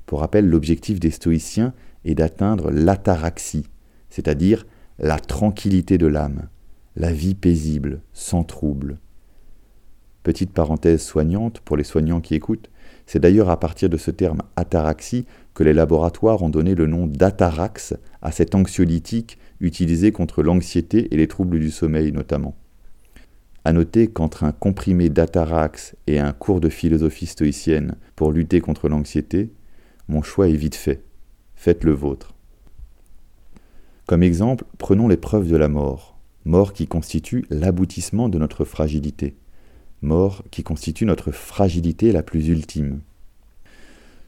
Pour 0.09 0.21
rappel, 0.21 0.49
l'objectif 0.49 0.99
des 0.99 1.11
stoïciens 1.11 1.71
est 2.03 2.15
d'atteindre 2.15 2.71
l'ataraxie, 2.71 3.67
c'est-à-dire 4.09 4.65
la 4.97 5.19
tranquillité 5.19 5.99
de 5.99 6.07
l'âme, 6.07 6.49
la 6.95 7.13
vie 7.13 7.35
paisible, 7.35 8.01
sans 8.11 8.43
trouble. 8.43 8.97
Petite 10.23 10.49
parenthèse 10.51 11.03
soignante 11.03 11.59
pour 11.59 11.77
les 11.77 11.83
soignants 11.83 12.21
qui 12.21 12.33
écoutent, 12.33 12.71
c'est 13.05 13.19
d'ailleurs 13.19 13.51
à 13.51 13.59
partir 13.59 13.87
de 13.87 13.97
ce 13.97 14.09
terme 14.09 14.41
ataraxie 14.55 15.27
que 15.53 15.63
les 15.63 15.73
laboratoires 15.73 16.41
ont 16.41 16.49
donné 16.49 16.73
le 16.73 16.87
nom 16.87 17.05
d'atarax 17.05 17.93
à 18.23 18.31
cet 18.31 18.55
anxiolytique 18.55 19.37
utilisé 19.59 20.11
contre 20.11 20.41
l'anxiété 20.41 21.13
et 21.13 21.17
les 21.17 21.27
troubles 21.27 21.59
du 21.59 21.69
sommeil 21.69 22.11
notamment. 22.11 22.55
À 23.63 23.73
noter 23.73 24.07
qu'entre 24.07 24.43
un 24.43 24.53
comprimé 24.53 25.09
d'atarax 25.09 25.95
et 26.07 26.17
un 26.17 26.31
cours 26.31 26.61
de 26.61 26.69
philosophie 26.69 27.27
stoïcienne 27.27 27.93
pour 28.15 28.31
lutter 28.31 28.59
contre 28.59 28.89
l'anxiété, 28.89 29.51
mon 30.09 30.23
choix 30.23 30.49
est 30.49 30.55
vite 30.55 30.75
fait. 30.75 31.03
Faites 31.55 31.83
le 31.83 31.91
vôtre. 31.91 32.33
Comme 34.07 34.23
exemple, 34.23 34.65
prenons 34.79 35.07
l'épreuve 35.07 35.47
de 35.47 35.55
la 35.55 35.67
mort, 35.67 36.17
mort 36.45 36.73
qui 36.73 36.87
constitue 36.87 37.45
l'aboutissement 37.51 38.27
de 38.27 38.39
notre 38.39 38.65
fragilité, 38.65 39.35
mort 40.01 40.43
qui 40.49 40.63
constitue 40.63 41.05
notre 41.05 41.31
fragilité 41.31 42.11
la 42.11 42.23
plus 42.23 42.47
ultime. 42.47 43.01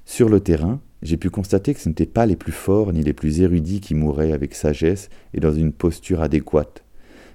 Sur 0.05 0.29
le 0.29 0.39
terrain, 0.39 0.79
j'ai 1.01 1.17
pu 1.17 1.31
constater 1.31 1.73
que 1.73 1.79
ce 1.79 1.89
n'étaient 1.89 2.05
pas 2.05 2.27
les 2.27 2.35
plus 2.35 2.51
forts 2.51 2.93
ni 2.93 3.01
les 3.01 3.13
plus 3.13 3.41
érudits 3.41 3.81
qui 3.81 3.95
mouraient 3.95 4.33
avec 4.33 4.53
sagesse 4.53 5.09
et 5.33 5.39
dans 5.39 5.53
une 5.53 5.73
posture 5.73 6.21
adéquate, 6.21 6.83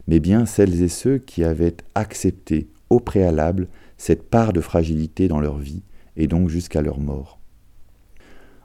mais 0.07 0.21
bien 0.21 0.47
celles 0.47 0.83
et 0.83 0.88
ceux 0.88 1.19
qui 1.19 1.43
avaient 1.43 1.76
accepté 1.97 2.69
au 2.91 3.00
préalable 3.00 3.67
cette 3.97 4.31
part 4.31 4.53
de 4.53 4.61
fragilité 4.61 5.26
dans 5.26 5.41
leur 5.41 5.59
vie 5.59 5.83
et 6.17 6.29
donc 6.29 6.49
jusqu'à 6.49 6.81
leur 6.81 7.00
mort. 7.00 7.36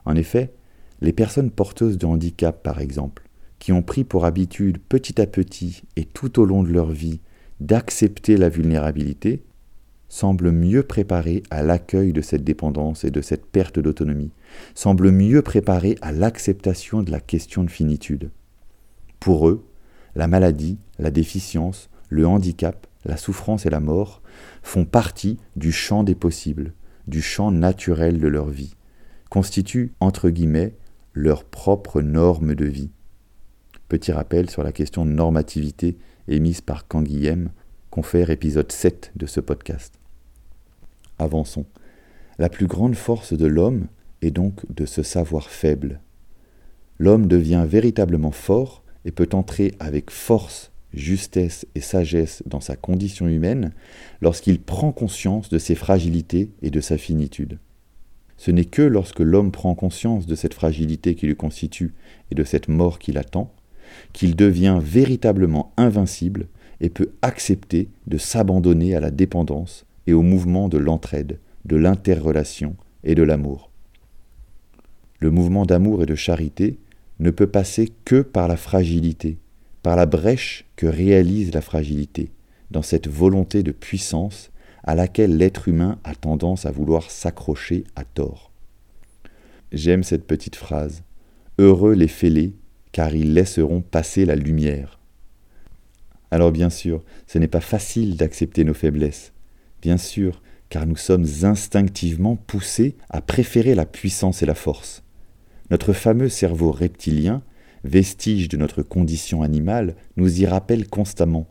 En 0.04 0.16
effet, 0.16 0.52
les 1.00 1.12
personnes 1.12 1.50
porteuses 1.50 1.98
de 1.98 2.06
handicap, 2.06 2.62
par 2.62 2.80
exemple, 2.80 3.28
qui 3.58 3.72
ont 3.72 3.82
pris 3.82 4.04
pour 4.04 4.24
habitude 4.24 4.78
petit 4.88 5.20
à 5.20 5.26
petit 5.26 5.82
et 5.96 6.04
tout 6.04 6.40
au 6.40 6.44
long 6.44 6.62
de 6.62 6.72
leur 6.72 6.90
vie 6.90 7.20
d'accepter 7.60 8.36
la 8.36 8.48
vulnérabilité, 8.48 9.44
semble 10.08 10.50
mieux 10.50 10.82
préparé 10.82 11.42
à 11.50 11.62
l'accueil 11.62 12.12
de 12.12 12.20
cette 12.20 12.44
dépendance 12.44 13.04
et 13.04 13.10
de 13.10 13.22
cette 13.22 13.46
perte 13.46 13.78
d'autonomie, 13.78 14.32
semble 14.74 15.10
mieux 15.10 15.42
préparé 15.42 15.96
à 16.02 16.12
l'acceptation 16.12 17.02
de 17.02 17.10
la 17.10 17.20
question 17.20 17.64
de 17.64 17.70
finitude. 17.70 18.30
Pour 19.20 19.48
eux, 19.48 19.64
la 20.14 20.26
maladie, 20.26 20.78
la 20.98 21.10
déficience, 21.10 21.88
le 22.10 22.26
handicap, 22.26 22.86
la 23.04 23.16
souffrance 23.16 23.64
et 23.64 23.70
la 23.70 23.80
mort 23.80 24.20
font 24.62 24.84
partie 24.84 25.38
du 25.56 25.72
champ 25.72 26.04
des 26.04 26.14
possibles, 26.14 26.74
du 27.06 27.22
champ 27.22 27.50
naturel 27.50 28.18
de 28.18 28.28
leur 28.28 28.48
vie, 28.48 28.74
constituent, 29.32 29.94
entre 29.98 30.28
guillemets, 30.28 30.74
leur 31.14 31.44
propre 31.44 32.02
norme 32.02 32.54
de 32.54 32.66
vie. 32.66 32.90
Petit 33.88 34.12
rappel 34.12 34.50
sur 34.50 34.62
la 34.62 34.72
question 34.72 35.06
de 35.06 35.10
normativité 35.10 35.96
émise 36.28 36.60
par 36.60 36.86
Canguilhem, 36.86 37.48
confère 37.88 38.28
épisode 38.28 38.70
7 38.70 39.12
de 39.16 39.24
ce 39.24 39.40
podcast. 39.40 39.94
Avançons. 41.18 41.64
La 42.38 42.50
plus 42.50 42.66
grande 42.66 42.94
force 42.94 43.32
de 43.32 43.46
l'homme 43.46 43.86
est 44.20 44.32
donc 44.32 44.70
de 44.70 44.84
se 44.84 45.02
savoir 45.02 45.48
faible. 45.48 46.02
L'homme 46.98 47.26
devient 47.26 47.64
véritablement 47.66 48.32
fort 48.32 48.84
et 49.06 49.12
peut 49.12 49.30
entrer 49.32 49.72
avec 49.80 50.10
force, 50.10 50.72
justesse 50.92 51.66
et 51.74 51.80
sagesse 51.80 52.42
dans 52.44 52.60
sa 52.60 52.76
condition 52.76 53.28
humaine 53.28 53.72
lorsqu'il 54.20 54.60
prend 54.60 54.92
conscience 54.92 55.48
de 55.48 55.56
ses 55.56 55.74
fragilités 55.74 56.50
et 56.60 56.68
de 56.68 56.82
sa 56.82 56.98
finitude. 56.98 57.58
Ce 58.42 58.50
n'est 58.50 58.64
que 58.64 58.82
lorsque 58.82 59.20
l'homme 59.20 59.52
prend 59.52 59.76
conscience 59.76 60.26
de 60.26 60.34
cette 60.34 60.54
fragilité 60.54 61.14
qui 61.14 61.26
lui 61.26 61.36
constitue 61.36 61.94
et 62.32 62.34
de 62.34 62.42
cette 62.42 62.66
mort 62.66 62.98
qui 62.98 63.12
l'attend, 63.12 63.54
qu'il 64.12 64.34
devient 64.34 64.80
véritablement 64.82 65.72
invincible 65.76 66.48
et 66.80 66.88
peut 66.88 67.12
accepter 67.22 67.88
de 68.08 68.18
s'abandonner 68.18 68.96
à 68.96 69.00
la 69.00 69.12
dépendance 69.12 69.86
et 70.08 70.12
au 70.12 70.22
mouvement 70.22 70.68
de 70.68 70.76
l'entraide, 70.76 71.38
de 71.66 71.76
l'interrelation 71.76 72.74
et 73.04 73.14
de 73.14 73.22
l'amour. 73.22 73.70
Le 75.20 75.30
mouvement 75.30 75.64
d'amour 75.64 76.02
et 76.02 76.06
de 76.06 76.16
charité 76.16 76.80
ne 77.20 77.30
peut 77.30 77.46
passer 77.46 77.92
que 78.04 78.22
par 78.22 78.48
la 78.48 78.56
fragilité, 78.56 79.38
par 79.84 79.94
la 79.94 80.06
brèche 80.06 80.64
que 80.74 80.88
réalise 80.88 81.54
la 81.54 81.60
fragilité, 81.60 82.32
dans 82.72 82.82
cette 82.82 83.06
volonté 83.06 83.62
de 83.62 83.70
puissance 83.70 84.50
à 84.84 84.94
laquelle 84.94 85.36
l'être 85.36 85.68
humain 85.68 85.98
a 86.04 86.14
tendance 86.14 86.66
à 86.66 86.70
vouloir 86.70 87.10
s'accrocher 87.10 87.84
à 87.96 88.04
tort. 88.04 88.50
J'aime 89.72 90.02
cette 90.02 90.26
petite 90.26 90.56
phrase. 90.56 91.02
Heureux 91.58 91.94
les 91.94 92.08
fêlés, 92.08 92.54
car 92.92 93.14
ils 93.14 93.34
laisseront 93.34 93.80
passer 93.80 94.24
la 94.24 94.36
lumière. 94.36 94.98
Alors 96.30 96.52
bien 96.52 96.70
sûr, 96.70 97.02
ce 97.26 97.38
n'est 97.38 97.48
pas 97.48 97.60
facile 97.60 98.16
d'accepter 98.16 98.64
nos 98.64 98.74
faiblesses, 98.74 99.32
Bien 99.82 99.96
sûr, 99.96 100.40
car 100.68 100.86
nous 100.86 100.96
sommes 100.96 101.26
instinctivement 101.42 102.36
poussés 102.36 102.96
à 103.10 103.20
préférer 103.20 103.74
la 103.74 103.84
puissance 103.84 104.42
et 104.42 104.46
la 104.46 104.54
force. 104.54 105.02
Notre 105.70 105.92
fameux 105.92 106.28
cerveau 106.28 106.70
reptilien, 106.70 107.42
vestige 107.82 108.48
de 108.48 108.56
notre 108.56 108.82
condition 108.82 109.42
animale, 109.42 109.96
nous 110.16 110.40
y 110.40 110.46
rappelle 110.46 110.88
constamment. 110.88 111.48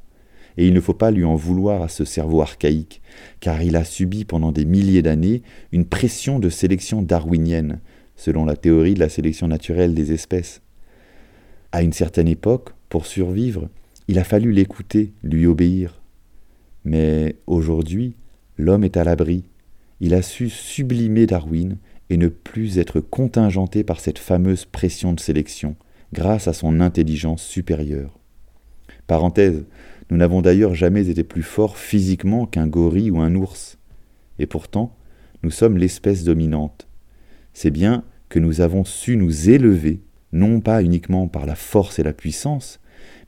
Et 0.58 0.68
il 0.68 0.74
ne 0.74 0.82
faut 0.82 0.94
pas 0.94 1.12
lui 1.12 1.24
en 1.24 1.36
vouloir 1.36 1.82
à 1.82 1.88
ce 1.88 2.06
cerveau 2.06 2.42
archaïque, 2.42 3.02
car 3.40 3.62
il 3.62 3.76
a 3.76 3.84
subi 3.84 4.26
pendant 4.26 4.52
des 4.52 4.66
milliers 4.66 5.02
d'années 5.02 5.42
une 5.72 5.86
pression 5.86 6.40
de 6.40 6.50
sélection 6.50 7.02
darwinienne, 7.02 7.80
selon 8.16 8.46
la 8.46 8.56
théorie 8.56 8.94
de 8.94 9.00
la 9.00 9.10
sélection 9.10 9.48
naturelle 9.48 9.94
des 9.94 10.12
espèces. 10.12 10.62
À 11.72 11.82
une 11.82 11.94
certaine 11.94 12.28
époque, 12.28 12.72
pour 12.90 13.06
survivre, 13.06 13.70
il 14.08 14.20
a 14.20 14.24
fallu 14.24 14.52
l'écouter, 14.52 15.14
lui 15.24 15.46
obéir. 15.46 16.02
Mais 16.84 17.38
aujourd'hui, 17.48 18.16
l'homme 18.58 18.84
est 18.84 18.98
à 18.98 19.04
l'abri. 19.04 19.46
Il 20.02 20.14
a 20.14 20.22
su 20.22 20.50
sublimer 20.50 21.28
Darwin 21.28 21.78
et 22.10 22.18
ne 22.18 22.28
plus 22.28 22.78
être 22.78 23.00
contingenté 23.00 23.84
par 23.84 24.02
cette 24.02 24.20
fameuse 24.20 24.66
pression 24.66 25.14
de 25.14 25.20
sélection, 25.20 25.78
grâce 26.12 26.48
à 26.48 26.54
son 26.54 26.82
intelligence 26.82 27.42
supérieure. 27.42 28.21
Parenthèse, 29.12 29.66
nous 30.10 30.16
n'avons 30.16 30.42
d'ailleurs 30.42 30.74
jamais 30.74 31.10
été 31.10 31.26
plus 31.26 31.44
forts 31.44 31.78
physiquement 31.78 32.46
qu'un 32.46 32.66
gorille 32.66 33.12
ou 33.12 33.20
un 33.20 33.36
ours. 33.36 33.78
Et 34.40 34.46
pourtant, 34.46 34.96
nous 35.44 35.52
sommes 35.52 35.78
l'espèce 35.78 36.24
dominante. 36.24 36.88
C'est 37.52 37.72
bien 37.72 38.06
que 38.30 38.40
nous 38.40 38.62
avons 38.62 38.86
su 38.86 39.18
nous 39.18 39.50
élever, 39.50 40.00
non 40.32 40.62
pas 40.62 40.82
uniquement 40.82 41.28
par 41.28 41.46
la 41.46 41.56
force 41.56 42.00
et 42.00 42.04
la 42.04 42.14
puissance, 42.14 42.80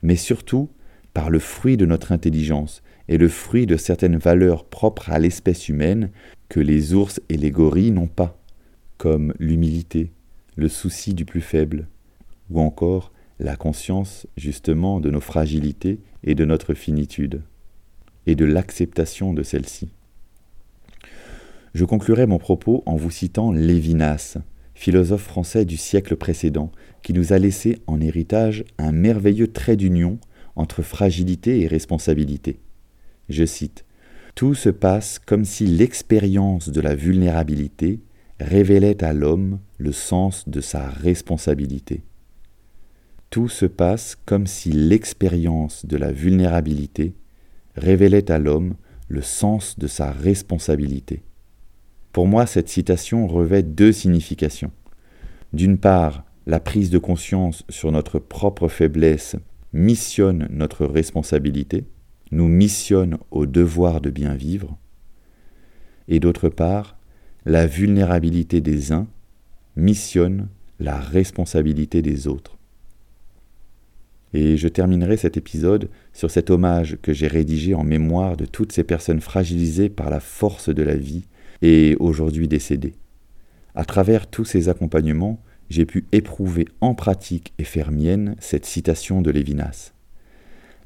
mais 0.03 0.15
surtout 0.15 0.69
par 1.13 1.29
le 1.29 1.39
fruit 1.39 1.75
de 1.75 1.85
notre 1.85 2.13
intelligence 2.13 2.81
est 3.09 3.17
le 3.17 3.27
fruit 3.27 3.65
de 3.65 3.75
certaines 3.75 4.15
valeurs 4.15 4.63
propres 4.63 5.09
à 5.09 5.19
l'espèce 5.19 5.67
humaine 5.67 6.11
que 6.47 6.61
les 6.61 6.93
ours 6.93 7.19
et 7.27 7.35
les 7.35 7.51
gorilles 7.51 7.91
n'ont 7.91 8.07
pas, 8.07 8.41
comme 8.97 9.33
l'humilité, 9.37 10.13
le 10.55 10.69
souci 10.69 11.13
du 11.13 11.25
plus 11.25 11.41
faible, 11.41 11.89
ou 12.51 12.61
encore 12.61 13.11
la 13.43 13.57
conscience 13.57 14.25
justement 14.37 15.01
de 15.01 15.11
nos 15.11 15.19
fragilités 15.19 15.99
et 16.23 16.33
de 16.33 16.45
notre 16.45 16.73
finitude, 16.73 17.41
et 18.25 18.35
de 18.35 18.45
l'acceptation 18.45 19.33
de 19.33 19.43
celle-ci. 19.43 19.89
Je 21.73 21.83
conclurai 21.83 22.25
mon 22.25 22.37
propos 22.37 22.83
en 22.85 22.95
vous 22.95 23.11
citant 23.11 23.51
Lévinas, 23.51 24.37
philosophe 24.75 25.23
français 25.23 25.65
du 25.65 25.75
siècle 25.75 26.15
précédent, 26.15 26.71
qui 27.01 27.11
nous 27.11 27.33
a 27.33 27.39
laissé 27.39 27.79
en 27.85 27.99
héritage 27.99 28.63
un 28.77 28.93
merveilleux 28.93 29.51
trait 29.51 29.75
d'union 29.75 30.19
entre 30.55 30.81
fragilité 30.81 31.61
et 31.61 31.67
responsabilité. 31.67 32.59
Je 33.27 33.43
cite 33.43 33.83
Tout 34.35 34.55
se 34.55 34.69
passe 34.69 35.19
comme 35.19 35.43
si 35.43 35.65
l'expérience 35.65 36.69
de 36.69 36.79
la 36.79 36.95
vulnérabilité 36.95 37.99
révélait 38.39 39.03
à 39.03 39.11
l'homme 39.11 39.59
le 39.77 39.91
sens 39.91 40.47
de 40.47 40.61
sa 40.61 40.87
responsabilité. 40.87 42.03
Tout 43.33 43.49
se 43.49 43.65
passe 43.65 44.15
comme 44.27 44.45
si 44.45 44.71
l'expérience 44.71 45.87
de 45.87 45.97
la 45.97 46.11
vulnérabilité 46.11 47.15
révélait 47.73 48.29
à 48.29 48.37
l'homme 48.37 48.75
le 49.07 49.23
sens 49.23 49.79
de 49.79 49.87
sa 49.87 50.11
responsabilité. 50.11 51.23
Pour 52.11 52.27
moi, 52.27 52.45
cette 52.45 52.69
citation 52.69 53.25
revêt 53.25 53.63
deux 53.63 53.91
significations. 53.91 54.69
D'une 55.51 55.79
part, 55.79 56.25
la 56.45 56.59
prise 56.59 56.91
de 56.91 56.99
conscience 56.99 57.63
sur 57.69 57.91
notre 57.91 58.19
propre 58.19 58.67
faiblesse 58.67 59.35
missionne 59.73 60.47
notre 60.51 60.85
responsabilité, 60.85 61.85
nous 62.29 62.47
missionne 62.47 63.17
au 63.31 63.47
devoir 63.47 63.99
de 63.99 64.11
bien 64.11 64.35
vivre, 64.35 64.77
et 66.07 66.19
d'autre 66.19 66.49
part, 66.49 66.99
la 67.45 67.65
vulnérabilité 67.65 68.61
des 68.61 68.91
uns 68.91 69.07
missionne 69.75 70.49
la 70.79 70.99
responsabilité 70.99 72.03
des 72.03 72.27
autres. 72.27 72.59
Et 74.33 74.57
je 74.57 74.67
terminerai 74.67 75.17
cet 75.17 75.37
épisode 75.37 75.89
sur 76.11 76.31
cet 76.31 76.49
hommage 76.49 76.97
que 77.01 77.13
j'ai 77.13 77.27
rédigé 77.27 77.75
en 77.75 77.83
mémoire 77.83 78.35
de 78.35 78.45
toutes 78.45 78.71
ces 78.71 78.83
personnes 78.83 79.21
fragilisées 79.21 79.89
par 79.89 80.09
la 80.09 80.19
force 80.19 80.69
de 80.69 80.83
la 80.83 80.95
vie 80.95 81.25
et 81.61 81.95
aujourd'hui 81.99 82.47
décédées. 82.47 82.95
À 83.75 83.85
travers 83.85 84.27
tous 84.27 84.45
ces 84.45 84.69
accompagnements, 84.69 85.41
j'ai 85.69 85.85
pu 85.85 86.05
éprouver 86.11 86.67
en 86.81 86.93
pratique 86.93 87.53
et 87.57 87.63
faire 87.63 87.91
mienne 87.91 88.35
cette 88.39 88.65
citation 88.65 89.21
de 89.21 89.31
Lévinas. 89.31 89.93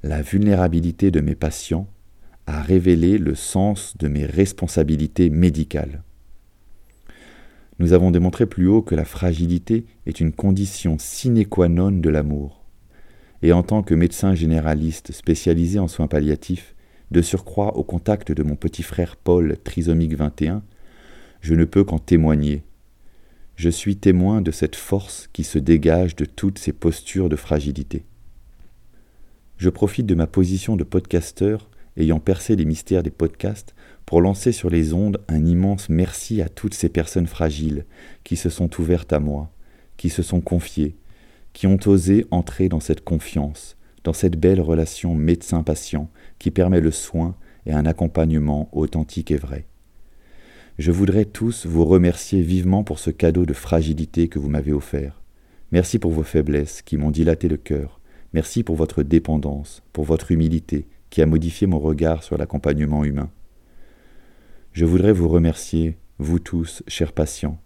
La 0.03 0.21
vulnérabilité 0.21 1.11
de 1.11 1.19
mes 1.19 1.35
patients 1.35 1.87
a 2.45 2.61
révélé 2.61 3.17
le 3.17 3.35
sens 3.35 3.97
de 3.97 4.07
mes 4.07 4.25
responsabilités 4.25 5.29
médicales. 5.29 6.03
Nous 7.79 7.93
avons 7.93 8.11
démontré 8.11 8.45
plus 8.45 8.67
haut 8.67 8.81
que 8.81 8.95
la 8.95 9.05
fragilité 9.05 9.85
est 10.05 10.19
une 10.19 10.31
condition 10.31 10.97
sine 10.97 11.45
qua 11.45 11.67
non 11.67 11.91
de 11.91 12.09
l'amour. 12.09 12.66
Et 13.43 13.53
en 13.53 13.63
tant 13.63 13.83
que 13.83 13.93
médecin 13.93 14.33
généraliste 14.33 15.11
spécialisé 15.11 15.79
en 15.79 15.87
soins 15.87 16.07
palliatifs, 16.07 16.75
de 17.11 17.21
surcroît 17.21 17.77
au 17.77 17.83
contact 17.83 18.31
de 18.31 18.43
mon 18.43 18.55
petit 18.55 18.83
frère 18.83 19.15
Paul, 19.15 19.57
trisomique 19.63 20.15
21, 20.15 20.63
je 21.41 21.53
ne 21.53 21.65
peux 21.65 21.83
qu'en 21.83 21.99
témoigner. 21.99 22.63
Je 23.55 23.69
suis 23.69 23.95
témoin 23.95 24.41
de 24.41 24.51
cette 24.51 24.75
force 24.75 25.29
qui 25.33 25.43
se 25.43 25.59
dégage 25.59 26.15
de 26.15 26.25
toutes 26.25 26.59
ces 26.59 26.73
postures 26.73 27.29
de 27.29 27.35
fragilité. 27.35 28.03
Je 29.57 29.69
profite 29.69 30.05
de 30.05 30.15
ma 30.15 30.27
position 30.27 30.75
de 30.75 30.83
podcasteur 30.83 31.69
ayant 31.95 32.19
percé 32.19 32.55
les 32.55 32.65
mystères 32.65 33.03
des 33.03 33.09
podcasts 33.09 33.73
pour 34.05 34.21
lancer 34.21 34.51
sur 34.51 34.69
les 34.69 34.93
ondes 34.93 35.19
un 35.27 35.45
immense 35.45 35.89
merci 35.89 36.41
à 36.41 36.49
toutes 36.49 36.75
ces 36.75 36.89
personnes 36.89 37.27
fragiles 37.27 37.85
qui 38.23 38.35
se 38.35 38.49
sont 38.49 38.69
ouvertes 38.79 39.13
à 39.13 39.19
moi, 39.19 39.51
qui 39.97 40.09
se 40.09 40.21
sont 40.21 40.41
confiées, 40.41 40.95
qui 41.57 41.65
ont 41.65 41.79
osé 41.87 42.23
entrer 42.29 42.69
dans 42.69 42.79
cette 42.79 43.03
confiance, 43.03 43.77
dans 44.03 44.13
cette 44.13 44.39
belle 44.39 44.61
relation 44.61 45.15
médecin-patient 45.15 46.07
qui 46.37 46.51
permet 46.51 46.81
le 46.81 46.91
soin 46.91 47.35
et 47.65 47.73
un 47.73 47.87
accompagnement 47.87 48.69
authentique 48.73 49.31
et 49.31 49.37
vrai. 49.37 49.65
Je 50.77 50.91
voudrais 50.91 51.25
tous 51.25 51.65
vous 51.65 51.83
remercier 51.83 52.41
vivement 52.41 52.83
pour 52.83 52.99
ce 52.99 53.09
cadeau 53.09 53.47
de 53.47 53.53
fragilité 53.53 54.27
que 54.27 54.37
vous 54.37 54.49
m'avez 54.49 54.71
offert. 54.71 55.23
Merci 55.71 55.97
pour 55.97 56.11
vos 56.11 56.21
faiblesses 56.21 56.83
qui 56.83 56.95
m'ont 56.95 57.09
dilaté 57.09 57.47
le 57.47 57.57
cœur. 57.57 58.01
Merci 58.33 58.61
pour 58.61 58.75
votre 58.75 59.01
dépendance, 59.01 59.81
pour 59.93 60.05
votre 60.05 60.31
humilité 60.31 60.85
qui 61.09 61.23
a 61.23 61.25
modifié 61.25 61.65
mon 61.65 61.79
regard 61.79 62.21
sur 62.21 62.37
l'accompagnement 62.37 63.03
humain. 63.03 63.31
Je 64.73 64.85
voudrais 64.85 65.11
vous 65.11 65.27
remercier, 65.27 65.97
vous 66.19 66.37
tous, 66.37 66.83
chers 66.87 67.13
patients. 67.13 67.59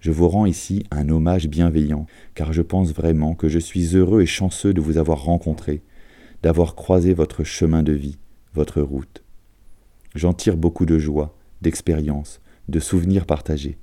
Je 0.00 0.10
vous 0.10 0.28
rends 0.28 0.46
ici 0.46 0.84
un 0.90 1.10
hommage 1.10 1.48
bienveillant, 1.48 2.06
car 2.34 2.52
je 2.52 2.62
pense 2.62 2.92
vraiment 2.92 3.34
que 3.34 3.48
je 3.48 3.58
suis 3.58 3.94
heureux 3.96 4.22
et 4.22 4.26
chanceux 4.26 4.72
de 4.72 4.80
vous 4.80 4.96
avoir 4.96 5.24
rencontré, 5.24 5.82
d'avoir 6.42 6.74
croisé 6.74 7.12
votre 7.12 7.44
chemin 7.44 7.82
de 7.82 7.92
vie, 7.92 8.18
votre 8.54 8.80
route. 8.80 9.22
J'en 10.14 10.32
tire 10.32 10.56
beaucoup 10.56 10.86
de 10.86 10.98
joie, 10.98 11.36
d'expérience, 11.60 12.40
de 12.68 12.80
souvenirs 12.80 13.26
partagés. 13.26 13.78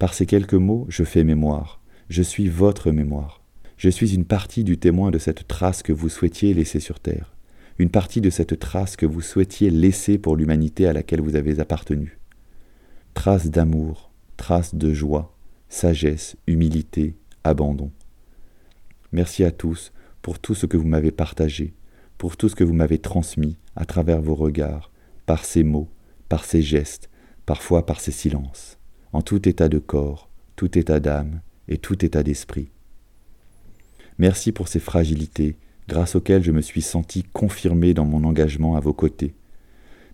Par 0.00 0.14
ces 0.14 0.26
quelques 0.26 0.54
mots, 0.54 0.86
je 0.88 1.04
fais 1.04 1.24
mémoire. 1.24 1.80
Je 2.08 2.22
suis 2.22 2.48
votre 2.48 2.90
mémoire. 2.90 3.42
Je 3.76 3.88
suis 3.88 4.14
une 4.14 4.24
partie 4.24 4.64
du 4.64 4.78
témoin 4.78 5.12
de 5.12 5.18
cette 5.18 5.46
trace 5.46 5.84
que 5.84 5.92
vous 5.92 6.08
souhaitiez 6.08 6.54
laisser 6.54 6.80
sur 6.80 6.98
Terre, 6.98 7.36
une 7.78 7.90
partie 7.90 8.20
de 8.20 8.30
cette 8.30 8.58
trace 8.58 8.96
que 8.96 9.06
vous 9.06 9.20
souhaitiez 9.20 9.70
laisser 9.70 10.18
pour 10.18 10.34
l'humanité 10.34 10.88
à 10.88 10.92
laquelle 10.92 11.20
vous 11.20 11.36
avez 11.36 11.60
appartenu. 11.60 12.18
Trace 13.14 13.50
d'amour, 13.50 14.07
trace 14.38 14.74
de 14.74 14.94
joie, 14.94 15.36
sagesse, 15.68 16.36
humilité, 16.46 17.14
abandon. 17.44 17.90
Merci 19.12 19.44
à 19.44 19.50
tous 19.50 19.92
pour 20.22 20.38
tout 20.38 20.54
ce 20.54 20.64
que 20.64 20.78
vous 20.78 20.86
m'avez 20.86 21.10
partagé, 21.10 21.74
pour 22.16 22.38
tout 22.38 22.48
ce 22.48 22.54
que 22.54 22.64
vous 22.64 22.72
m'avez 22.72 22.98
transmis 22.98 23.58
à 23.76 23.84
travers 23.84 24.22
vos 24.22 24.34
regards, 24.34 24.90
par 25.26 25.44
ces 25.44 25.64
mots, 25.64 25.88
par 26.30 26.46
ces 26.46 26.62
gestes, 26.62 27.10
parfois 27.44 27.84
par 27.84 28.00
ces 28.00 28.12
silences, 28.12 28.78
en 29.12 29.20
tout 29.20 29.46
état 29.46 29.68
de 29.68 29.78
corps, 29.78 30.30
tout 30.56 30.78
état 30.78 31.00
d'âme 31.00 31.40
et 31.68 31.76
tout 31.76 32.02
état 32.04 32.22
d'esprit. 32.22 32.70
Merci 34.18 34.52
pour 34.52 34.68
ces 34.68 34.80
fragilités 34.80 35.56
grâce 35.88 36.14
auxquelles 36.14 36.44
je 36.44 36.52
me 36.52 36.60
suis 36.62 36.82
senti 36.82 37.22
confirmé 37.22 37.92
dans 37.92 38.04
mon 38.04 38.24
engagement 38.24 38.76
à 38.76 38.80
vos 38.80 38.92
côtés. 38.92 39.34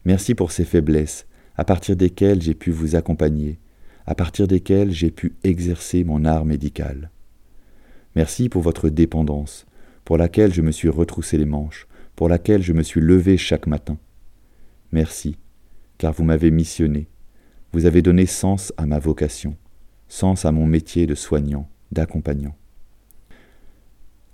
Merci 0.05 0.35
pour 0.35 0.51
ces 0.51 0.65
faiblesses 0.65 1.27
à 1.57 1.65
partir 1.65 1.97
desquelles 1.97 2.43
j'ai 2.43 2.55
pu 2.55 2.71
vous 2.71 2.97
accompagner, 2.97 3.59
à 4.07 4.15
partir 4.15 4.47
desquelles 4.47 4.93
j'ai 4.93 5.11
pu 5.11 5.35
exercer 5.45 6.05
mon 6.05 6.25
art 6.25 6.45
médical. 6.45 7.11
Merci 8.17 8.49
pour 8.49 8.63
votre 8.63 8.89
dépendance, 8.89 9.67
pour 10.05 10.19
laquelle 10.19 10.53
je 10.53 10.63
me 10.63 10.71
suis 10.71 10.89
retroussé 10.89 11.39
les 11.39 11.47
manches, 11.47 11.87
pour 12.17 12.29
laquelle 12.29 12.63
je 12.63 12.73
me 12.73 12.83
suis 12.83 13.01
levé 13.01 13.37
chaque 13.37 13.67
matin. 13.67 13.99
Merci, 14.93 15.37
car 15.99 16.13
vous 16.13 16.25
m'avez 16.25 16.51
missionné, 16.51 17.09
vous 17.73 17.87
avez 17.87 18.03
donné 18.03 18.27
sens 18.27 18.73
à 18.77 18.87
ma 18.87 18.99
vocation, 18.99 19.57
sens 20.09 20.45
à 20.45 20.53
mon 20.53 20.67
métier 20.67 21.07
de 21.07 21.15
soignant, 21.15 21.69
d'accompagnant. 21.91 22.55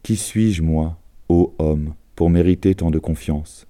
Qui 0.02 0.16
suis-je, 0.16 0.62
moi, 0.62 0.98
ô 1.28 1.54
homme, 1.58 1.94
pour 2.16 2.28
mériter 2.28 2.74
tant 2.74 2.90
de 2.90 2.98
confiance? 2.98 3.66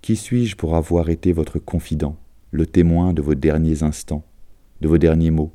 Qui 0.00 0.16
suis-je 0.16 0.56
pour 0.56 0.76
avoir 0.76 1.10
été 1.10 1.32
votre 1.32 1.58
confident, 1.58 2.16
le 2.50 2.64
témoin 2.64 3.12
de 3.12 3.20
vos 3.20 3.34
derniers 3.34 3.82
instants, 3.82 4.24
de 4.80 4.88
vos 4.88 4.98
derniers 4.98 5.30
mots, 5.30 5.52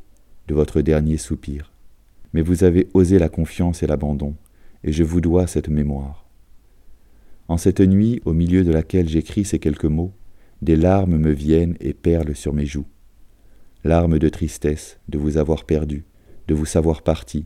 de 0.47 0.53
votre 0.53 0.81
dernier 0.81 1.17
soupir 1.17 1.71
Mais 2.33 2.41
vous 2.41 2.63
avez 2.63 2.87
osé 2.93 3.19
la 3.19 3.29
confiance 3.29 3.83
et 3.83 3.87
l'abandon, 3.87 4.35
et 4.83 4.91
je 4.91 5.03
vous 5.03 5.21
dois 5.21 5.47
cette 5.47 5.69
mémoire. 5.69 6.25
En 7.47 7.57
cette 7.57 7.81
nuit, 7.81 8.21
au 8.25 8.33
milieu 8.33 8.63
de 8.63 8.71
laquelle 8.71 9.07
j'écris 9.07 9.45
ces 9.45 9.59
quelques 9.59 9.85
mots, 9.85 10.13
des 10.61 10.75
larmes 10.75 11.17
me 11.17 11.31
viennent 11.31 11.77
et 11.79 11.93
perlent 11.93 12.35
sur 12.35 12.53
mes 12.53 12.65
joues 12.65 12.87
larmes 13.85 14.17
de 14.17 14.29
tristesse 14.29 14.99
de 15.09 15.19
vous 15.19 15.37
avoir 15.37 15.63
perdu, 15.63 16.05
de 16.47 16.55
vous 16.55 16.65
savoir 16.65 17.03
parti, 17.03 17.45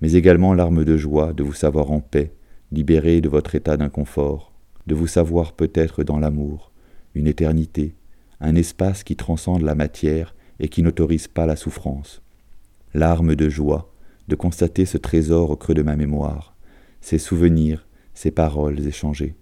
mais 0.00 0.12
également 0.12 0.54
larmes 0.54 0.84
de 0.84 0.96
joie 0.96 1.32
de 1.32 1.42
vous 1.42 1.52
savoir 1.52 1.90
en 1.90 2.00
paix, 2.00 2.32
libéré 2.70 3.20
de 3.20 3.28
votre 3.28 3.56
état 3.56 3.76
d'inconfort, 3.76 4.52
de 4.86 4.94
vous 4.94 5.08
savoir 5.08 5.52
peut-être 5.52 6.04
dans 6.04 6.20
l'amour, 6.20 6.70
une 7.16 7.26
éternité, 7.26 7.96
un 8.40 8.54
espace 8.54 9.02
qui 9.02 9.16
transcende 9.16 9.62
la 9.62 9.74
matière 9.74 10.36
et 10.60 10.68
qui 10.68 10.82
n'autorise 10.82 11.28
pas 11.28 11.46
la 11.46 11.56
souffrance. 11.56 12.22
Larmes 12.94 13.34
de 13.34 13.48
joie 13.48 13.92
de 14.28 14.36
constater 14.36 14.84
ce 14.84 14.98
trésor 14.98 15.50
au 15.50 15.56
creux 15.56 15.74
de 15.74 15.82
ma 15.82 15.96
mémoire, 15.96 16.54
ces 17.00 17.18
souvenirs, 17.18 17.86
ces 18.14 18.30
paroles 18.30 18.86
échangées. 18.86 19.34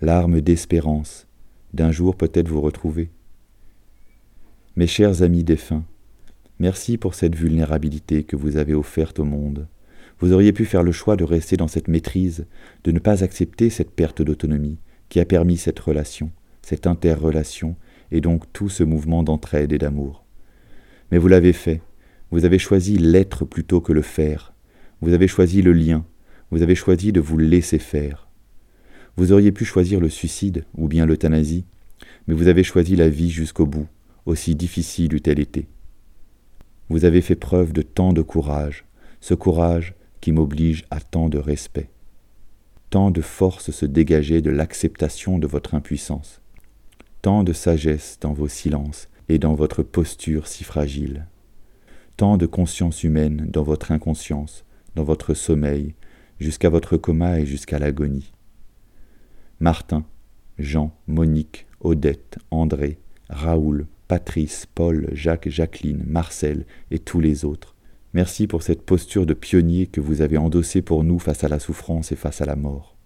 Larmes 0.00 0.40
d'espérance 0.40 1.26
d'un 1.72 1.90
jour 1.90 2.16
peut-être 2.16 2.48
vous 2.48 2.60
retrouver, 2.60 3.10
mes 4.78 4.86
chers 4.86 5.22
amis 5.22 5.42
défunts, 5.42 5.82
merci 6.60 6.98
pour 6.98 7.16
cette 7.16 7.34
vulnérabilité 7.34 8.22
que 8.22 8.36
vous 8.36 8.58
avez 8.58 8.74
offerte 8.74 9.18
au 9.18 9.24
monde. 9.24 9.66
Vous 10.20 10.32
auriez 10.32 10.52
pu 10.52 10.66
faire 10.66 10.84
le 10.84 10.92
choix 10.92 11.16
de 11.16 11.24
rester 11.24 11.56
dans 11.56 11.66
cette 11.66 11.88
maîtrise, 11.88 12.46
de 12.84 12.92
ne 12.92 13.00
pas 13.00 13.24
accepter 13.24 13.70
cette 13.70 13.90
perte 13.90 14.22
d'autonomie 14.22 14.78
qui 15.08 15.18
a 15.18 15.24
permis 15.24 15.56
cette 15.56 15.80
relation, 15.80 16.30
cette 16.62 16.86
interrelation, 16.86 17.74
et 18.10 18.20
donc 18.20 18.44
tout 18.52 18.68
ce 18.68 18.82
mouvement 18.82 19.22
d'entraide 19.22 19.72
et 19.72 19.78
d'amour. 19.78 20.24
Mais 21.10 21.18
vous 21.18 21.28
l'avez 21.28 21.52
fait, 21.52 21.80
vous 22.30 22.44
avez 22.44 22.58
choisi 22.58 22.98
l'être 22.98 23.44
plutôt 23.44 23.80
que 23.80 23.92
le 23.92 24.02
faire, 24.02 24.52
vous 25.00 25.12
avez 25.12 25.28
choisi 25.28 25.62
le 25.62 25.72
lien, 25.72 26.04
vous 26.50 26.62
avez 26.62 26.74
choisi 26.74 27.12
de 27.12 27.20
vous 27.20 27.38
laisser 27.38 27.78
faire. 27.78 28.28
Vous 29.16 29.32
auriez 29.32 29.52
pu 29.52 29.64
choisir 29.64 30.00
le 30.00 30.08
suicide 30.08 30.64
ou 30.76 30.88
bien 30.88 31.06
l'euthanasie, 31.06 31.64
mais 32.26 32.34
vous 32.34 32.48
avez 32.48 32.62
choisi 32.62 32.96
la 32.96 33.08
vie 33.08 33.30
jusqu'au 33.30 33.66
bout, 33.66 33.88
aussi 34.26 34.54
difficile 34.54 35.14
eût-elle 35.14 35.40
été. 35.40 35.68
Vous 36.88 37.04
avez 37.04 37.20
fait 37.20 37.36
preuve 37.36 37.72
de 37.72 37.82
tant 37.82 38.12
de 38.12 38.22
courage, 38.22 38.84
ce 39.20 39.34
courage 39.34 39.94
qui 40.20 40.32
m'oblige 40.32 40.84
à 40.90 41.00
tant 41.00 41.28
de 41.28 41.38
respect. 41.38 41.90
Tant 42.90 43.10
de 43.10 43.20
force 43.20 43.70
se 43.70 43.86
dégageait 43.86 44.40
de 44.40 44.50
l'acceptation 44.50 45.38
de 45.38 45.46
votre 45.46 45.74
impuissance, 45.74 46.40
tant 47.28 47.44
de 47.44 47.52
sagesse 47.52 48.16
dans 48.22 48.32
vos 48.32 48.48
silences 48.48 49.10
et 49.28 49.38
dans 49.38 49.54
votre 49.54 49.82
posture 49.82 50.46
si 50.46 50.64
fragile, 50.64 51.26
tant 52.16 52.38
de 52.38 52.46
conscience 52.46 53.04
humaine 53.04 53.50
dans 53.52 53.64
votre 53.64 53.92
inconscience, 53.92 54.64
dans 54.94 55.04
votre 55.04 55.34
sommeil, 55.34 55.94
jusqu'à 56.40 56.70
votre 56.70 56.96
coma 56.96 57.38
et 57.38 57.44
jusqu'à 57.44 57.78
l'agonie. 57.78 58.32
Martin, 59.60 60.06
Jean, 60.58 60.96
Monique, 61.06 61.66
Odette, 61.80 62.38
André, 62.50 62.98
Raoul, 63.28 63.88
Patrice, 64.06 64.64
Paul, 64.64 65.10
Jacques, 65.12 65.50
Jacqueline, 65.50 66.04
Marcel 66.06 66.64
et 66.90 66.98
tous 66.98 67.20
les 67.20 67.44
autres. 67.44 67.74
Merci 68.14 68.46
pour 68.46 68.62
cette 68.62 68.86
posture 68.86 69.26
de 69.26 69.34
pionnier 69.34 69.86
que 69.86 70.00
vous 70.00 70.22
avez 70.22 70.38
endossée 70.38 70.80
pour 70.80 71.04
nous 71.04 71.18
face 71.18 71.44
à 71.44 71.48
la 71.48 71.58
souffrance 71.58 72.10
et 72.10 72.16
face 72.16 72.40
à 72.40 72.46
la 72.46 72.56
mort. 72.56 72.96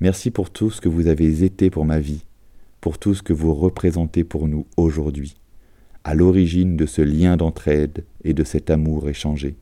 Merci 0.00 0.30
pour 0.30 0.48
tout 0.48 0.70
ce 0.70 0.80
que 0.80 0.88
vous 0.88 1.08
avez 1.08 1.44
été 1.44 1.68
pour 1.68 1.84
ma 1.84 2.00
vie, 2.00 2.24
pour 2.84 2.98
tout 2.98 3.14
ce 3.14 3.22
que 3.22 3.32
vous 3.32 3.54
représentez 3.54 4.24
pour 4.24 4.46
nous 4.46 4.66
aujourd'hui, 4.76 5.38
à 6.04 6.12
l'origine 6.12 6.76
de 6.76 6.84
ce 6.84 7.00
lien 7.00 7.38
d'entraide 7.38 8.04
et 8.24 8.34
de 8.34 8.44
cet 8.44 8.68
amour 8.68 9.08
échangé, 9.08 9.56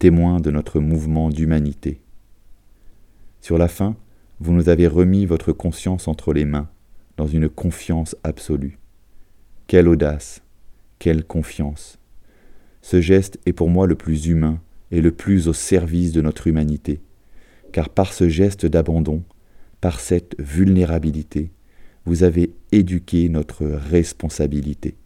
témoin 0.00 0.40
de 0.40 0.50
notre 0.50 0.80
mouvement 0.80 1.30
d'humanité. 1.30 2.00
Sur 3.40 3.56
la 3.56 3.68
fin, 3.68 3.94
vous 4.40 4.52
nous 4.52 4.68
avez 4.68 4.88
remis 4.88 5.26
votre 5.26 5.52
conscience 5.52 6.08
entre 6.08 6.32
les 6.32 6.44
mains, 6.44 6.68
dans 7.18 7.28
une 7.28 7.48
confiance 7.48 8.16
absolue. 8.24 8.80
Quelle 9.68 9.86
audace, 9.86 10.42
quelle 10.98 11.22
confiance. 11.22 12.00
Ce 12.82 13.00
geste 13.00 13.38
est 13.46 13.52
pour 13.52 13.70
moi 13.70 13.86
le 13.86 13.94
plus 13.94 14.26
humain 14.26 14.58
et 14.90 15.00
le 15.00 15.12
plus 15.12 15.46
au 15.46 15.52
service 15.52 16.10
de 16.10 16.20
notre 16.20 16.48
humanité, 16.48 17.00
car 17.70 17.90
par 17.90 18.12
ce 18.12 18.28
geste 18.28 18.66
d'abandon, 18.66 19.22
par 19.80 20.00
cette 20.00 20.34
vulnérabilité, 20.40 21.52
vous 22.06 22.22
avez 22.22 22.52
éduqué 22.72 23.28
notre 23.28 23.64
responsabilité. 23.64 24.96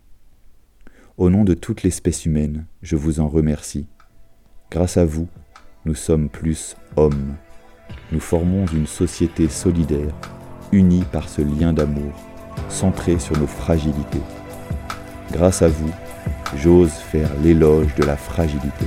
Au 1.16 1.30
nom 1.30 1.44
de 1.44 1.54
toute 1.54 1.82
l'espèce 1.82 2.26
humaine, 2.26 2.66
je 2.82 2.96
vous 2.96 3.20
en 3.20 3.28
remercie. 3.28 3.87
Grâce 4.70 4.96
à 4.96 5.04
vous, 5.04 5.28
nous 5.84 5.94
sommes 5.94 6.28
plus 6.28 6.76
hommes. 6.96 7.34
Nous 8.12 8.20
formons 8.20 8.66
une 8.66 8.87
société 8.87 9.48
solidaire, 9.48 10.14
unie 10.72 11.04
par 11.12 11.28
ce 11.28 11.42
lien 11.42 11.72
d'amour, 11.72 12.12
centré 12.68 13.18
sur 13.18 13.38
nos 13.38 13.46
fragilités. 13.46 14.22
Grâce 15.32 15.62
à 15.62 15.68
vous, 15.68 15.92
j'ose 16.56 16.92
faire 16.92 17.30
l'éloge 17.42 17.94
de 17.94 18.04
la 18.04 18.16
fragilité. 18.16 18.87